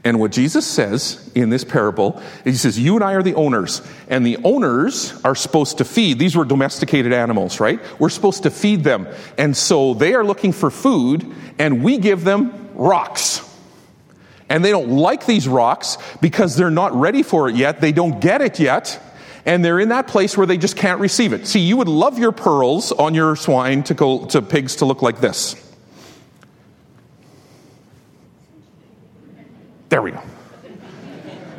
And 0.06 0.20
what 0.20 0.32
Jesus 0.32 0.66
says 0.66 1.30
in 1.34 1.48
this 1.48 1.64
parable, 1.64 2.20
he 2.44 2.52
says, 2.52 2.78
You 2.78 2.94
and 2.96 3.02
I 3.02 3.14
are 3.14 3.22
the 3.22 3.34
owners, 3.34 3.80
and 4.06 4.24
the 4.24 4.36
owners 4.44 5.18
are 5.24 5.34
supposed 5.34 5.78
to 5.78 5.84
feed. 5.84 6.18
These 6.18 6.36
were 6.36 6.44
domesticated 6.44 7.14
animals, 7.14 7.58
right? 7.58 7.80
We're 7.98 8.10
supposed 8.10 8.42
to 8.42 8.50
feed 8.50 8.84
them. 8.84 9.08
And 9.38 9.56
so 9.56 9.94
they 9.94 10.12
are 10.12 10.22
looking 10.22 10.52
for 10.52 10.70
food, 10.70 11.24
and 11.58 11.82
we 11.82 11.96
give 11.96 12.22
them 12.22 12.68
rocks. 12.74 13.40
And 14.50 14.62
they 14.62 14.70
don't 14.70 14.90
like 14.90 15.24
these 15.24 15.48
rocks 15.48 15.96
because 16.20 16.54
they're 16.54 16.70
not 16.70 16.92
ready 16.92 17.22
for 17.22 17.48
it 17.48 17.56
yet. 17.56 17.80
They 17.80 17.92
don't 17.92 18.20
get 18.20 18.42
it 18.42 18.60
yet 18.60 19.00
and 19.46 19.64
they're 19.64 19.80
in 19.80 19.90
that 19.90 20.06
place 20.06 20.36
where 20.36 20.46
they 20.46 20.56
just 20.56 20.76
can't 20.76 21.00
receive 21.00 21.32
it. 21.32 21.46
See, 21.46 21.60
you 21.60 21.76
would 21.76 21.88
love 21.88 22.18
your 22.18 22.32
pearls 22.32 22.92
on 22.92 23.14
your 23.14 23.36
swine 23.36 23.82
to 23.84 23.94
go 23.94 24.26
to 24.26 24.42
pigs 24.42 24.76
to 24.76 24.84
look 24.84 25.02
like 25.02 25.20
this. 25.20 25.56
There 29.88 30.02
we 30.02 30.12
go. 30.12 30.22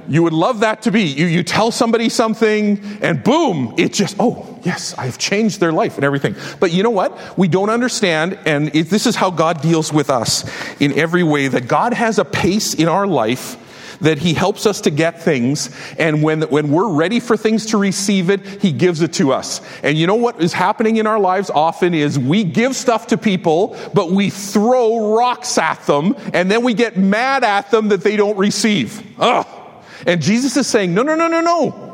You 0.07 0.21
would 0.23 0.33
love 0.33 0.59
that 0.59 0.83
to 0.83 0.91
be. 0.91 1.03
You, 1.03 1.25
you 1.25 1.41
tell 1.41 1.71
somebody 1.71 2.09
something, 2.09 2.99
and 3.01 3.23
boom, 3.23 3.73
it 3.77 3.91
just, 3.91 4.15
oh, 4.19 4.59
yes, 4.63 4.93
I've 4.97 5.17
changed 5.17 5.59
their 5.59 5.71
life 5.71 5.95
and 5.95 6.03
everything. 6.03 6.35
But 6.59 6.71
you 6.71 6.83
know 6.83 6.91
what? 6.91 7.37
We 7.37 7.47
don't 7.47 7.71
understand, 7.71 8.37
and 8.45 8.75
it, 8.75 8.89
this 8.89 9.07
is 9.07 9.15
how 9.15 9.31
God 9.31 9.61
deals 9.61 9.91
with 9.91 10.11
us 10.11 10.45
in 10.79 10.93
every 10.93 11.23
way 11.23 11.47
that 11.47 11.67
God 11.67 11.93
has 11.93 12.19
a 12.19 12.25
pace 12.25 12.75
in 12.75 12.87
our 12.87 13.07
life 13.07 13.57
that 14.01 14.17
He 14.17 14.33
helps 14.33 14.65
us 14.65 14.81
to 14.81 14.91
get 14.91 15.21
things, 15.21 15.75
and 15.97 16.23
when, 16.23 16.41
when 16.43 16.71
we're 16.71 16.91
ready 16.91 17.19
for 17.19 17.37
things 17.37 17.67
to 17.67 17.77
receive 17.77 18.29
it, 18.29 18.45
He 18.61 18.71
gives 18.71 19.01
it 19.01 19.13
to 19.13 19.31
us. 19.31 19.61
And 19.83 19.97
you 19.97 20.07
know 20.07 20.15
what 20.15 20.41
is 20.41 20.53
happening 20.53 20.97
in 20.97 21.07
our 21.07 21.19
lives 21.19 21.49
often 21.49 21.93
is 21.93 22.17
we 22.17 22.43
give 22.43 22.75
stuff 22.75 23.07
to 23.07 23.17
people, 23.17 23.77
but 23.93 24.11
we 24.11 24.29
throw 24.29 25.15
rocks 25.15 25.57
at 25.57 25.85
them, 25.85 26.15
and 26.33 26.49
then 26.49 26.63
we 26.63 26.73
get 26.73 26.97
mad 26.97 27.43
at 27.43 27.71
them 27.71 27.89
that 27.89 28.01
they 28.01 28.15
don't 28.15 28.37
receive. 28.37 29.03
Ugh. 29.19 29.47
And 30.05 30.21
Jesus 30.21 30.55
is 30.57 30.67
saying, 30.67 30.93
no, 30.93 31.03
no, 31.03 31.15
no, 31.15 31.27
no, 31.27 31.41
no. 31.41 31.84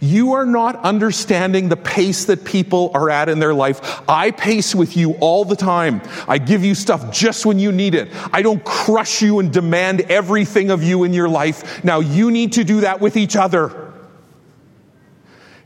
You 0.00 0.32
are 0.32 0.46
not 0.46 0.76
understanding 0.76 1.68
the 1.68 1.76
pace 1.76 2.24
that 2.24 2.44
people 2.44 2.90
are 2.94 3.10
at 3.10 3.28
in 3.28 3.38
their 3.38 3.52
life. 3.52 4.02
I 4.08 4.30
pace 4.30 4.74
with 4.74 4.96
you 4.96 5.12
all 5.20 5.44
the 5.44 5.56
time. 5.56 6.00
I 6.26 6.38
give 6.38 6.64
you 6.64 6.74
stuff 6.74 7.12
just 7.12 7.44
when 7.44 7.58
you 7.58 7.70
need 7.70 7.94
it. 7.94 8.08
I 8.32 8.40
don't 8.40 8.64
crush 8.64 9.20
you 9.20 9.40
and 9.40 9.52
demand 9.52 10.00
everything 10.02 10.70
of 10.70 10.82
you 10.82 11.04
in 11.04 11.12
your 11.12 11.28
life. 11.28 11.84
Now 11.84 12.00
you 12.00 12.30
need 12.30 12.54
to 12.54 12.64
do 12.64 12.80
that 12.80 13.02
with 13.02 13.18
each 13.18 13.36
other. 13.36 13.92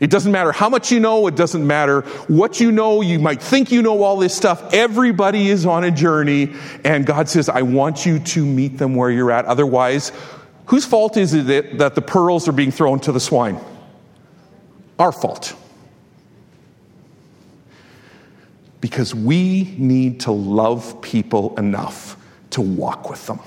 It 0.01 0.11
doesn't 0.11 0.33
matter 0.33 0.51
how 0.51 0.69
much 0.69 0.91
you 0.91 0.99
know, 0.99 1.29
it 1.29 1.37
doesn't 1.37 1.65
matter 1.65 2.01
what 2.27 2.59
you 2.59 2.73
know. 2.73 3.01
You 3.03 3.21
might 3.21 3.41
think 3.41 3.71
you 3.71 3.83
know 3.83 4.03
all 4.03 4.17
this 4.17 4.35
stuff. 4.35 4.75
Everybody 4.75 5.49
is 5.49 5.65
on 5.65 5.85
a 5.85 5.93
journey, 5.93 6.53
and 6.85 7.07
God 7.07 7.29
says, 7.29 7.49
I 7.49 7.63
want 7.63 8.05
you 8.05 8.19
to 8.19 8.45
meet 8.45 8.79
them 8.79 8.97
where 8.97 9.11
you're 9.11 9.31
at. 9.31 9.45
Otherwise, 9.45 10.11
whose 10.67 10.85
fault 10.85 11.17
is 11.17 11.33
it 11.33 11.79
that 11.79 11.95
the 11.95 12.03
pearls 12.03 12.49
are 12.49 12.53
being 12.53 12.73
thrown 12.73 12.99
to 13.01 13.13
the 13.13 13.21
swine? 13.21 13.61
Our 14.99 15.13
fault. 15.13 15.55
Because 18.81 19.15
we 19.15 19.75
need 19.79 20.21
to 20.21 20.33
love 20.33 21.01
people 21.01 21.59
enough 21.59 22.17
to 22.51 22.61
walk 22.61 23.09
with 23.09 23.27
them 23.27 23.41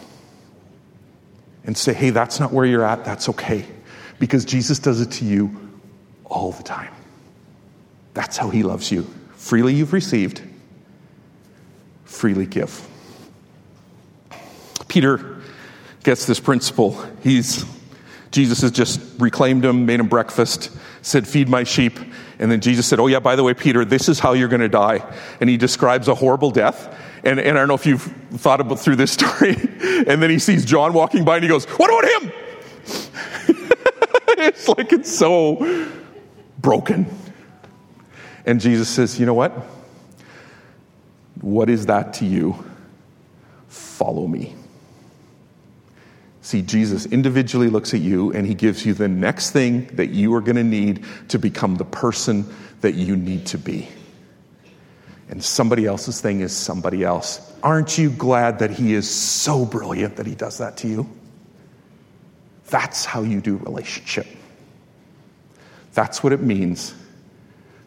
and 1.64 1.78
say, 1.78 1.94
hey, 1.94 2.10
that's 2.10 2.40
not 2.40 2.52
where 2.52 2.66
you're 2.66 2.84
at, 2.84 3.06
that's 3.06 3.30
okay. 3.30 3.66
Because 4.20 4.46
Jesus 4.46 4.80
does 4.80 5.00
it 5.00 5.12
to 5.12 5.26
you 5.26 5.56
all 6.26 6.52
the 6.52 6.64
time. 6.64 6.94
That's 8.14 8.36
how 8.36 8.50
he 8.50 8.64
loves 8.64 8.92
you. 8.92 9.04
Freely 9.36 9.76
you've 9.76 9.94
received, 9.94 10.42
freely 12.06 12.48
give. 12.48 12.86
Peter 14.88 15.38
gets 16.04 16.26
this 16.26 16.40
principle. 16.40 17.00
He's 17.22 17.64
Jesus 18.32 18.62
has 18.62 18.72
just 18.72 19.00
reclaimed 19.20 19.64
him, 19.64 19.86
made 19.86 20.00
him 20.00 20.08
breakfast, 20.08 20.72
said, 21.08 21.28
Feed 21.28 21.50
my 21.50 21.64
sheep. 21.64 22.00
And 22.40 22.52
then 22.52 22.62
Jesus 22.62 22.86
said, 22.86 23.00
Oh, 23.00 23.08
yeah, 23.08 23.20
by 23.20 23.36
the 23.36 23.44
way, 23.44 23.54
Peter, 23.54 23.86
this 23.86 24.10
is 24.10 24.20
how 24.20 24.34
you're 24.34 24.48
going 24.48 24.62
to 24.62 24.70
die. 24.70 25.04
And 25.40 25.50
he 25.50 25.58
describes 25.58 26.08
a 26.08 26.16
horrible 26.16 26.52
death. 26.52 26.94
And, 27.24 27.40
and 27.40 27.58
I 27.58 27.62
don't 27.62 27.68
know 27.68 27.74
if 27.74 27.86
you've 27.86 28.04
thought 28.34 28.62
about 28.62 28.80
through 28.80 28.98
this 28.98 29.12
story. 29.14 29.56
and 30.08 30.22
then 30.22 30.30
he 30.30 30.40
sees 30.40 30.66
John 30.66 30.94
walking 30.94 31.26
by 31.26 31.36
and 31.36 31.44
he 31.44 31.50
goes, 31.50 31.66
What 31.66 31.90
about 31.90 32.24
him? 32.24 32.32
it's 34.40 34.68
like 34.68 34.94
it's 34.94 35.12
so 35.12 35.90
broken. 36.60 37.08
And 38.46 38.62
Jesus 38.62 38.90
says, 38.90 39.20
You 39.20 39.26
know 39.26 39.34
what? 39.34 39.52
What 41.42 41.70
is 41.70 41.86
that 41.88 42.14
to 42.16 42.26
you? 42.26 42.64
Follow 43.68 44.28
me. 44.28 44.56
See, 46.48 46.62
Jesus 46.62 47.06
individually 47.08 47.68
looks 47.68 47.94
at 47.94 48.00
you 48.00 48.32
and 48.32 48.48
he 48.48 48.54
gives 48.54 48.86
you 48.86 48.94
the 48.94 49.10
next 49.10 49.52
thing 49.52 49.88
that 49.98 50.12
you 50.12 50.34
are 50.34 50.40
going 50.40 50.56
to 50.56 50.64
need 50.64 51.04
to 51.28 51.38
become 51.38 51.76
the 51.76 51.84
person 51.84 52.50
that 52.80 52.94
you 52.94 53.18
need 53.18 53.48
to 53.48 53.58
be. 53.58 53.90
And 55.28 55.44
somebody 55.44 55.86
else's 55.86 56.22
thing 56.22 56.40
is 56.40 56.56
somebody 56.56 57.04
else. 57.04 57.42
Aren't 57.64 57.98
you 57.98 58.10
glad 58.12 58.60
that 58.60 58.72
he 58.72 58.94
is 58.94 59.14
so 59.14 59.66
brilliant 59.66 60.16
that 60.16 60.26
he 60.26 60.36
does 60.36 60.60
that 60.60 60.78
to 60.78 60.88
you? 60.88 61.10
That's 62.70 63.04
how 63.04 63.24
you 63.24 63.42
do 63.42 63.58
relationship. 63.58 64.28
That's 65.96 66.24
what 66.24 66.32
it 66.32 66.42
means 66.42 66.96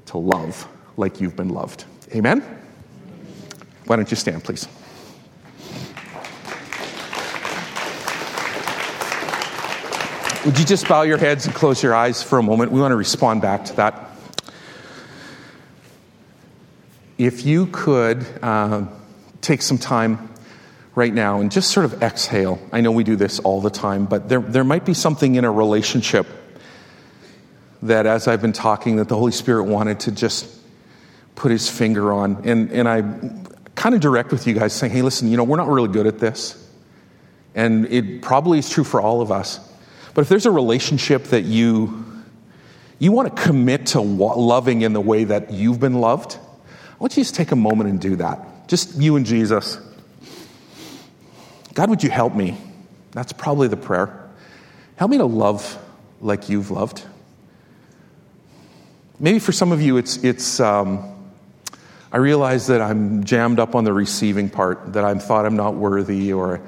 to 0.04 0.18
love 0.18 0.68
like 0.98 1.18
you've 1.18 1.34
been 1.34 1.48
loved. 1.48 1.86
Amen? 2.14 2.42
Why 3.86 3.96
don't 3.96 4.10
you 4.10 4.18
stand, 4.18 4.44
please? 4.44 4.68
Would 10.50 10.58
you 10.58 10.64
just 10.64 10.88
bow 10.88 11.02
your 11.02 11.16
heads 11.16 11.46
and 11.46 11.54
close 11.54 11.80
your 11.80 11.94
eyes 11.94 12.24
for 12.24 12.36
a 12.36 12.42
moment? 12.42 12.72
We 12.72 12.80
want 12.80 12.90
to 12.90 12.96
respond 12.96 13.40
back 13.40 13.66
to 13.66 13.76
that. 13.76 14.10
If 17.18 17.46
you 17.46 17.66
could 17.66 18.26
uh, 18.42 18.86
take 19.42 19.62
some 19.62 19.78
time 19.78 20.28
right 20.96 21.14
now 21.14 21.40
and 21.40 21.52
just 21.52 21.70
sort 21.70 21.86
of 21.86 22.02
exhale. 22.02 22.58
I 22.72 22.80
know 22.80 22.90
we 22.90 23.04
do 23.04 23.14
this 23.14 23.38
all 23.38 23.60
the 23.60 23.70
time, 23.70 24.06
but 24.06 24.28
there, 24.28 24.40
there 24.40 24.64
might 24.64 24.84
be 24.84 24.92
something 24.92 25.36
in 25.36 25.44
a 25.44 25.52
relationship 25.52 26.26
that, 27.82 28.06
as 28.06 28.26
I've 28.26 28.42
been 28.42 28.52
talking, 28.52 28.96
that 28.96 29.08
the 29.08 29.16
Holy 29.16 29.30
Spirit 29.30 29.66
wanted 29.66 30.00
to 30.00 30.10
just 30.10 30.52
put 31.36 31.52
his 31.52 31.70
finger 31.70 32.12
on. 32.12 32.42
And, 32.42 32.72
and 32.72 32.88
I 32.88 33.02
kind 33.76 33.94
of 33.94 34.00
direct 34.00 34.32
with 34.32 34.48
you 34.48 34.54
guys 34.54 34.72
saying, 34.72 34.92
hey, 34.92 35.02
listen, 35.02 35.28
you 35.28 35.36
know, 35.36 35.44
we're 35.44 35.58
not 35.58 35.68
really 35.68 35.92
good 35.92 36.08
at 36.08 36.18
this. 36.18 36.56
And 37.54 37.86
it 37.86 38.20
probably 38.20 38.58
is 38.58 38.68
true 38.68 38.82
for 38.82 39.00
all 39.00 39.20
of 39.20 39.30
us. 39.30 39.60
But 40.20 40.24
if 40.24 40.28
there's 40.28 40.44
a 40.44 40.50
relationship 40.50 41.24
that 41.28 41.44
you 41.44 42.04
you 42.98 43.11
want 43.11 43.35
to 43.35 43.42
commit 43.42 43.87
to 43.87 44.02
loving 44.02 44.83
in 44.83 44.92
the 44.92 45.00
way 45.00 45.24
that 45.24 45.50
you've 45.50 45.80
been 45.80 45.94
loved, 45.94 46.37
I 46.37 46.96
want 46.98 47.16
you 47.16 47.22
to 47.24 47.26
just 47.26 47.35
take 47.35 47.52
a 47.52 47.56
moment 47.56 47.88
and 47.88 47.98
do 47.98 48.16
that. 48.16 48.68
Just 48.68 48.96
you 48.96 49.16
and 49.16 49.24
Jesus. 49.24 49.78
God, 51.72 51.88
would 51.88 52.02
you 52.02 52.11
help 52.11 52.35
me? 52.35 52.59
That's 53.12 53.33
probably 53.33 53.68
the 53.68 53.78
prayer. 53.78 54.28
Help 54.96 55.11
me 55.11 55.16
to 55.16 55.24
love 55.24 55.83
like 56.20 56.50
you've 56.50 56.70
loved. 56.70 57.02
Maybe 59.18 59.38
for 59.38 59.52
some 59.52 59.72
of 59.72 59.80
you, 59.80 59.96
it's, 59.96 60.18
it's 60.18 60.61
um, 60.61 61.32
I 62.12 62.18
realize 62.18 62.66
that 62.66 62.82
I'm 62.82 63.24
jammed 63.24 63.59
up 63.59 63.74
on 63.74 63.84
the 63.84 63.94
receiving 63.94 64.51
part, 64.51 64.92
that 64.92 65.03
I'm 65.03 65.18
thought 65.18 65.47
I'm 65.47 65.57
not 65.57 65.76
worthy, 65.76 66.34
or 66.34 66.61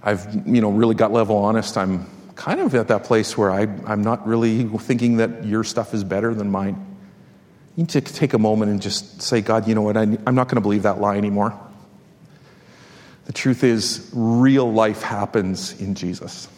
I've, 0.00 0.46
you 0.46 0.60
know, 0.60 0.70
really 0.70 0.94
got 0.94 1.10
level 1.10 1.38
honest. 1.38 1.76
I'm 1.76 2.06
kind 2.40 2.58
of 2.58 2.74
at 2.74 2.88
that 2.88 3.04
place 3.04 3.36
where 3.36 3.50
I, 3.50 3.68
I'm 3.84 4.00
not 4.00 4.26
really 4.26 4.64
thinking 4.64 5.18
that 5.18 5.44
your 5.44 5.62
stuff 5.62 5.92
is 5.92 6.04
better 6.04 6.32
than 6.34 6.50
mine. 6.50 6.74
You 7.76 7.82
need 7.82 7.90
to 7.90 8.00
take 8.00 8.32
a 8.32 8.38
moment 8.38 8.70
and 8.70 8.80
just 8.80 9.20
say, 9.20 9.42
God, 9.42 9.68
you 9.68 9.74
know 9.74 9.82
what? 9.82 9.98
I'm 9.98 10.34
not 10.34 10.48
going 10.48 10.56
to 10.56 10.62
believe 10.62 10.84
that 10.84 11.02
lie 11.02 11.18
anymore. 11.18 11.52
The 13.26 13.34
truth 13.34 13.62
is, 13.62 14.08
real 14.14 14.72
life 14.72 15.02
happens 15.02 15.78
in 15.78 15.94
Jesus. 15.94 16.48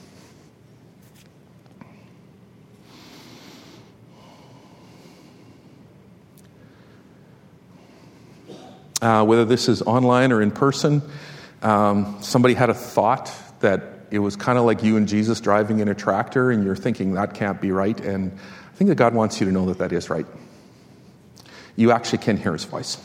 Uh, 9.03 9.25
whether 9.25 9.45
this 9.45 9.69
is 9.69 9.83
online 9.83 10.31
or 10.31 10.41
in 10.41 10.53
person, 10.53 11.03
Um, 11.63 12.19
somebody 12.23 12.55
had 12.55 12.71
a 12.71 12.75
thought 12.75 13.31
that 13.61 14.02
it 14.13 14.19
was 14.19 14.37
kind 14.37 14.59
of 14.59 14.67
like 14.67 14.83
you 14.83 14.99
and 14.99 15.09
Jesus 15.09 15.41
driving 15.41 15.81
in 15.81 15.89
a 15.89 15.95
tractor, 15.95 16.51
and 16.51 16.63
you're 16.63 16.77
thinking 16.77 17.15
that 17.15 17.33
can't 17.33 17.61
be 17.63 17.73
right. 17.73 17.99
And 17.99 18.31
I 18.31 18.77
think 18.77 18.89
that 18.89 18.97
God 18.97 19.15
wants 19.15 19.41
you 19.41 19.47
to 19.47 19.53
know 19.53 19.67
that 19.67 19.79
that 19.79 19.91
is 19.91 20.11
right. 20.11 20.27
You 21.77 21.93
actually 21.93 22.19
can 22.19 22.37
hear 22.37 22.53
his 22.53 22.65
voice. 22.65 22.99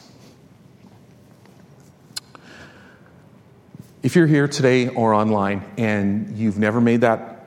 If 4.04 4.18
you're 4.18 4.28
here 4.28 4.50
today 4.50 4.90
or 4.90 5.14
online 5.14 5.64
and 5.78 6.38
you've 6.38 6.60
never 6.60 6.82
made 6.82 7.02
that 7.02 7.46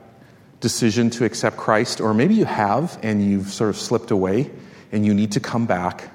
decision 0.59 1.11
to 1.11 1.25
accept 1.25 1.57
Christ, 1.57 2.01
or 2.01 2.15
maybe 2.15 2.33
you 2.33 2.45
have 2.45 2.97
and 3.03 3.23
you've 3.23 3.49
sort 3.49 3.69
of 3.69 3.77
slipped 3.77 4.09
away 4.09 4.49
and 4.91 5.05
you 5.05 5.13
need 5.13 5.33
to 5.33 5.39
come 5.39 5.67
back 5.67 6.09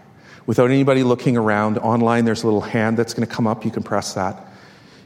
without 0.47 0.71
anybody 0.71 1.05
looking 1.05 1.37
around, 1.37 1.79
online 1.79 2.25
there's 2.25 2.43
a 2.43 2.47
little 2.47 2.61
hand 2.61 2.97
that's 2.97 3.15
going 3.15 3.27
to 3.27 3.33
come 3.33 3.47
up. 3.47 3.65
You 3.65 3.71
can 3.71 3.85
press 3.85 4.15
that. 4.15 4.45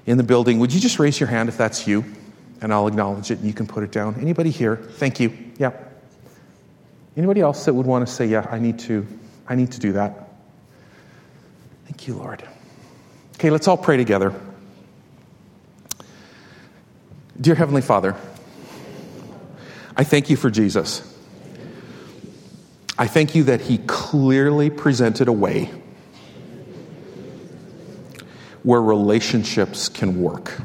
In 0.06 0.16
the 0.16 0.24
building, 0.24 0.58
would 0.58 0.72
you 0.72 0.80
just 0.80 0.98
raise 0.98 1.20
your 1.20 1.28
hand 1.28 1.50
if 1.50 1.58
that's 1.58 1.86
you? 1.86 2.04
And 2.60 2.72
I'll 2.72 2.86
acknowledge 2.86 3.30
it 3.30 3.38
and 3.38 3.46
you 3.46 3.54
can 3.54 3.66
put 3.66 3.82
it 3.82 3.92
down. 3.92 4.16
Anybody 4.20 4.50
here? 4.50 4.76
Thank 4.76 5.18
you. 5.18 5.32
Yeah. 5.58 5.72
Anybody 7.16 7.40
else 7.40 7.64
that 7.64 7.74
would 7.74 7.86
want 7.86 8.06
to 8.06 8.12
say, 8.12 8.26
yeah, 8.26 8.46
I 8.50 8.58
need 8.58 8.78
to, 8.80 9.06
I 9.48 9.54
need 9.54 9.72
to 9.72 9.80
do 9.80 9.92
that? 9.92 10.28
Thank 11.86 12.06
you, 12.06 12.14
Lord. 12.14 12.46
Okay, 13.34 13.50
let's 13.50 13.66
all 13.66 13.76
pray 13.76 13.96
together. 13.96 14.34
Dear 17.40 17.54
Heavenly 17.54 17.82
Father, 17.82 18.14
I 19.96 20.04
thank 20.04 20.28
you 20.28 20.36
for 20.36 20.50
Jesus. 20.50 21.02
I 22.98 23.06
thank 23.06 23.34
you 23.34 23.44
that 23.44 23.62
he 23.62 23.78
clearly 23.78 24.68
presented 24.68 25.28
a 25.28 25.32
way 25.32 25.70
where 28.62 28.82
relationships 28.82 29.88
can 29.88 30.20
work. 30.20 30.60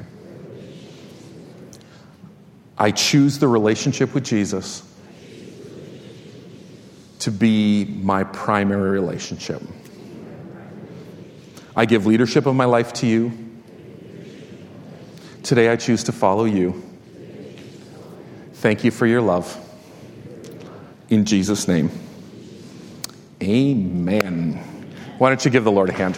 I 2.77 2.91
choose 2.91 3.39
the 3.39 3.47
relationship 3.47 4.13
with 4.13 4.25
Jesus 4.25 4.83
to 7.19 7.31
be 7.31 7.85
my 7.85 8.23
primary 8.23 8.91
relationship. 8.91 9.61
I 11.75 11.85
give 11.85 12.05
leadership 12.05 12.45
of 12.45 12.55
my 12.55 12.65
life 12.65 12.93
to 12.93 13.07
you. 13.07 13.31
Today 15.43 15.69
I 15.69 15.75
choose 15.75 16.03
to 16.05 16.11
follow 16.11 16.45
you. 16.45 16.83
Thank 18.53 18.83
you 18.83 18.91
for 18.91 19.05
your 19.05 19.21
love. 19.21 19.61
In 21.09 21.25
Jesus' 21.25 21.67
name. 21.67 21.91
Amen. 23.41 24.53
Why 25.17 25.29
don't 25.29 25.43
you 25.45 25.51
give 25.51 25.63
the 25.63 25.71
Lord 25.71 25.89
a 25.89 25.93
hand? 25.93 26.15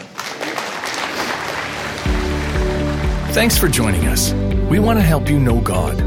Thanks 3.34 3.58
for 3.58 3.68
joining 3.68 4.08
us. 4.08 4.34
We 4.70 4.80
want 4.80 4.98
to 4.98 5.04
help 5.04 5.30
you 5.30 5.40
know 5.40 5.62
God, 5.62 6.07